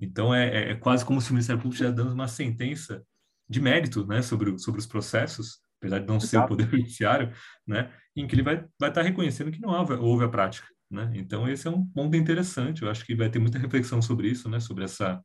[0.00, 3.02] Então, é, é, é quase como se o Ministério Público estivesse dando uma sentença
[3.48, 6.28] de mérito né, sobre, sobre os processos, apesar de não Exato.
[6.28, 7.32] ser o Poder Judiciário,
[7.66, 10.68] né, em que ele vai, vai estar reconhecendo que não houve, houve a prática.
[10.90, 11.10] Né?
[11.14, 12.82] Então, esse é um ponto interessante.
[12.82, 15.22] Eu acho que vai ter muita reflexão sobre isso, né, sobre essa,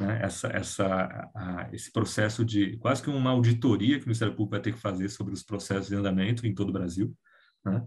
[0.00, 4.52] né, essa, essa, a, esse processo de quase que uma auditoria que o Ministério Público
[4.52, 7.14] vai ter que fazer sobre os processos de andamento em todo o Brasil.
[7.64, 7.86] Né?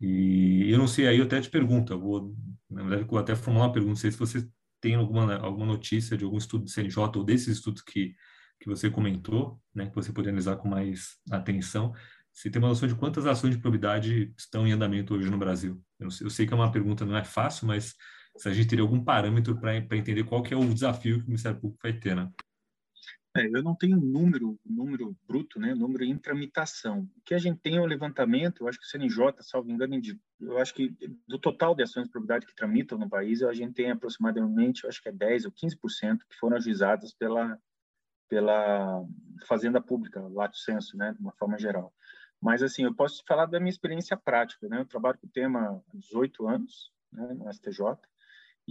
[0.00, 2.34] E eu não sei, aí eu até te pergunto, eu vou,
[2.70, 4.48] na verdade, eu vou até formular uma pergunta, não sei se você
[4.80, 8.14] tem alguma, alguma notícia de algum estudo do CNJ ou desses estudos que,
[8.60, 11.92] que você comentou, né, que você pode analisar com mais atenção,
[12.32, 15.82] se tem uma noção de quantas ações de probidade estão em andamento hoje no Brasil.
[15.98, 17.96] Eu, sei, eu sei que é uma pergunta, não é fácil, mas
[18.38, 21.28] se a gente teria algum parâmetro para entender qual que é o desafio que o
[21.28, 22.30] Ministério Público vai ter, né?
[23.36, 25.74] É, eu não tenho número, número bruto, né?
[25.74, 27.08] Número em tramitação.
[27.16, 30.00] O que a gente tem é um levantamento, eu acho que o CNJ, salvo engano,
[30.40, 33.74] eu acho que do total de ações de propriedade que tramitam no país, a gente
[33.74, 37.58] tem aproximadamente, eu acho que é 10 ou 15% que foram ajuizadas pela
[38.28, 39.04] pela
[39.46, 41.92] fazenda pública, lato senso, né, de uma forma geral.
[42.40, 44.80] Mas assim, eu posso falar da minha experiência prática, né?
[44.80, 47.98] Eu trabalho com o tema há 18 anos, né, no STJ.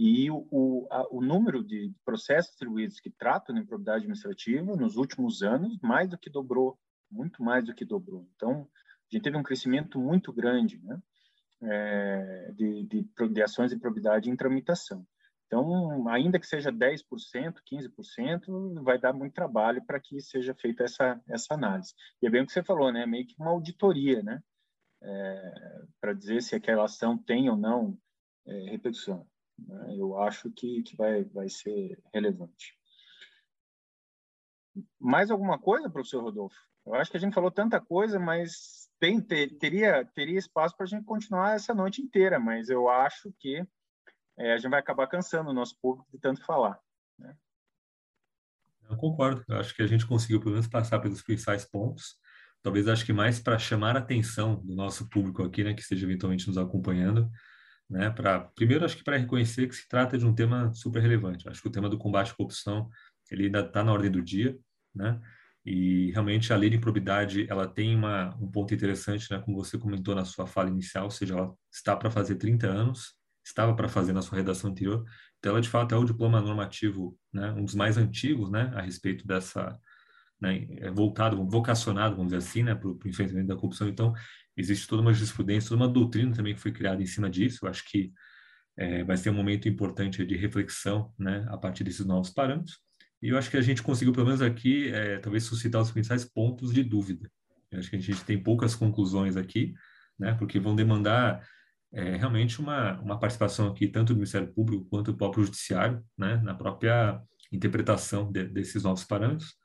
[0.00, 4.96] E o, o, a, o número de processos distribuídos que tratam de improbidade administrativa nos
[4.96, 6.78] últimos anos mais do que dobrou,
[7.10, 8.24] muito mais do que dobrou.
[8.36, 11.02] Então, a gente teve um crescimento muito grande né,
[11.64, 15.04] é, de, de, de ações de improbidade em tramitação.
[15.48, 17.02] Então, ainda que seja 10%,
[17.68, 21.92] 15%, vai dar muito trabalho para que seja feita essa, essa análise.
[22.22, 23.04] E é bem o que você falou, né?
[23.04, 24.40] Meio que uma auditoria, né?
[25.02, 27.98] É, para dizer se aquela ação tem ou não
[28.46, 29.26] é, repercussão.
[29.58, 29.96] Né?
[29.96, 32.78] Eu acho que, que vai, vai ser relevante.
[34.98, 36.56] Mais alguma coisa, professor Rodolfo?
[36.86, 40.84] Eu acho que a gente falou tanta coisa, mas tem, ter, teria, teria espaço para
[40.84, 43.66] a gente continuar essa noite inteira, mas eu acho que
[44.38, 46.78] é, a gente vai acabar cansando o nosso público de tanto falar.
[47.18, 47.36] Né?
[48.88, 49.44] Eu concordo.
[49.48, 52.16] Eu acho que a gente conseguiu, pelo menos, passar pelos principais pontos.
[52.62, 56.06] Talvez acho que mais para chamar a atenção do nosso público aqui, né, que esteja
[56.06, 57.30] eventualmente nos acompanhando,
[57.88, 58.10] né?
[58.10, 61.48] Para primeiro acho que para reconhecer que se trata de um tema super relevante.
[61.48, 62.88] Acho que o tema do combate à corrupção
[63.30, 64.58] ele ainda está na ordem do dia,
[64.94, 65.20] né?
[65.64, 69.38] E realmente a lei de improbidade ela tem uma, um ponto interessante, né?
[69.40, 73.14] Como você comentou na sua fala inicial, ou seja, ela está para fazer 30 anos,
[73.44, 75.04] estava para fazer na sua redação anterior.
[75.38, 77.52] Então ela de fato é o diploma normativo, né?
[77.52, 78.72] Um dos mais antigos, né?
[78.74, 79.78] A respeito dessa
[80.40, 83.88] né, é voltado, vocacionado, vamos dizer assim, né, para o enfrentamento da corrupção.
[83.88, 84.14] Então,
[84.58, 87.64] existe toda uma jurisprudência, toda uma doutrina também que foi criada em cima disso.
[87.64, 88.12] Eu acho que
[88.76, 92.78] é, vai ser um momento importante de reflexão, né, a partir desses novos parâmetros.
[93.20, 96.24] E eu acho que a gente conseguiu, pelo menos aqui, é, talvez suscitar os principais
[96.24, 97.30] pontos de dúvida.
[97.70, 99.74] Eu acho que a gente tem poucas conclusões aqui,
[100.18, 101.44] né, porque vão demandar
[101.92, 106.36] é, realmente uma, uma participação aqui, tanto do Ministério Público quanto do próprio Judiciário, né,
[106.36, 109.56] na própria interpretação de, desses novos parâmetros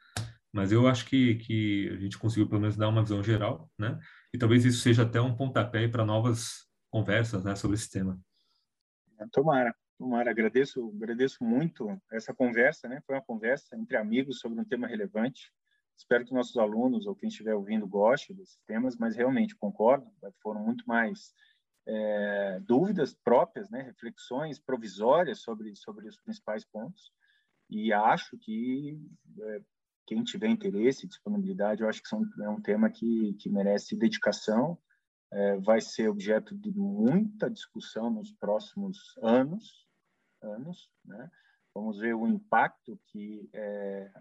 [0.53, 3.97] mas eu acho que, que a gente conseguiu pelo menos dar uma visão geral, né?
[4.33, 8.19] E talvez isso seja até um pontapé para novas conversas, né, sobre esse tema.
[9.31, 10.31] Tomara, tomara.
[10.31, 13.01] Agradeço, agradeço muito essa conversa, né?
[13.05, 15.51] Foi uma conversa entre amigos sobre um tema relevante.
[15.97, 20.11] Espero que nossos alunos ou quem estiver ouvindo goste desses temas, mas realmente concordo,
[20.41, 21.33] foram muito mais
[21.87, 23.81] é, dúvidas próprias, né?
[23.83, 27.11] Reflexões provisórias sobre sobre os principais pontos.
[27.69, 28.99] E acho que
[29.41, 29.61] é,
[30.05, 34.77] quem tiver interesse, disponibilidade, eu acho que são, é um tema que, que merece dedicação,
[35.31, 39.87] é, vai ser objeto de muita discussão nos próximos anos,
[40.41, 41.29] anos, né?
[41.73, 44.11] Vamos ver o impacto que é,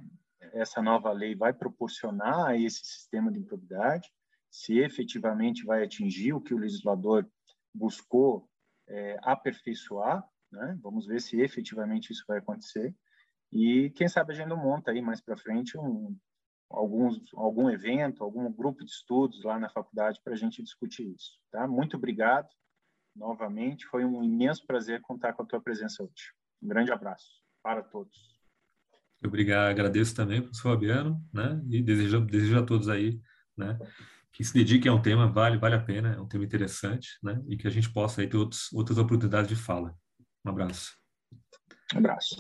[0.55, 4.11] essa nova lei vai proporcionar a esse sistema de improbidade,
[4.51, 7.29] se efetivamente vai atingir o que o legislador
[7.75, 8.49] buscou
[8.89, 10.79] é, aperfeiçoar, né?
[10.83, 12.95] Vamos ver se efetivamente isso vai acontecer.
[13.53, 16.17] E quem sabe a gente não monta aí mais para frente um,
[16.71, 21.39] alguns, algum evento, algum grupo de estudos lá na faculdade para a gente discutir isso.
[21.51, 21.67] Tá?
[21.67, 22.49] Muito obrigado
[23.15, 23.87] novamente.
[23.87, 26.33] Foi um imenso prazer contar com a tua presença hoje.
[26.63, 27.27] Um grande abraço
[27.63, 28.33] para todos.
[29.25, 31.63] Obrigado, agradeço também, professor Fabiano, né?
[31.69, 33.21] E desejo, desejo a todos aí,
[33.57, 33.79] né?
[34.33, 37.41] Que se dediquem a um tema, vale, vale a pena, é um tema interessante, né?
[37.47, 39.95] E que a gente possa aí ter outros, outras oportunidades de fala.
[40.45, 40.97] Um abraço.
[41.95, 42.35] Um abraço.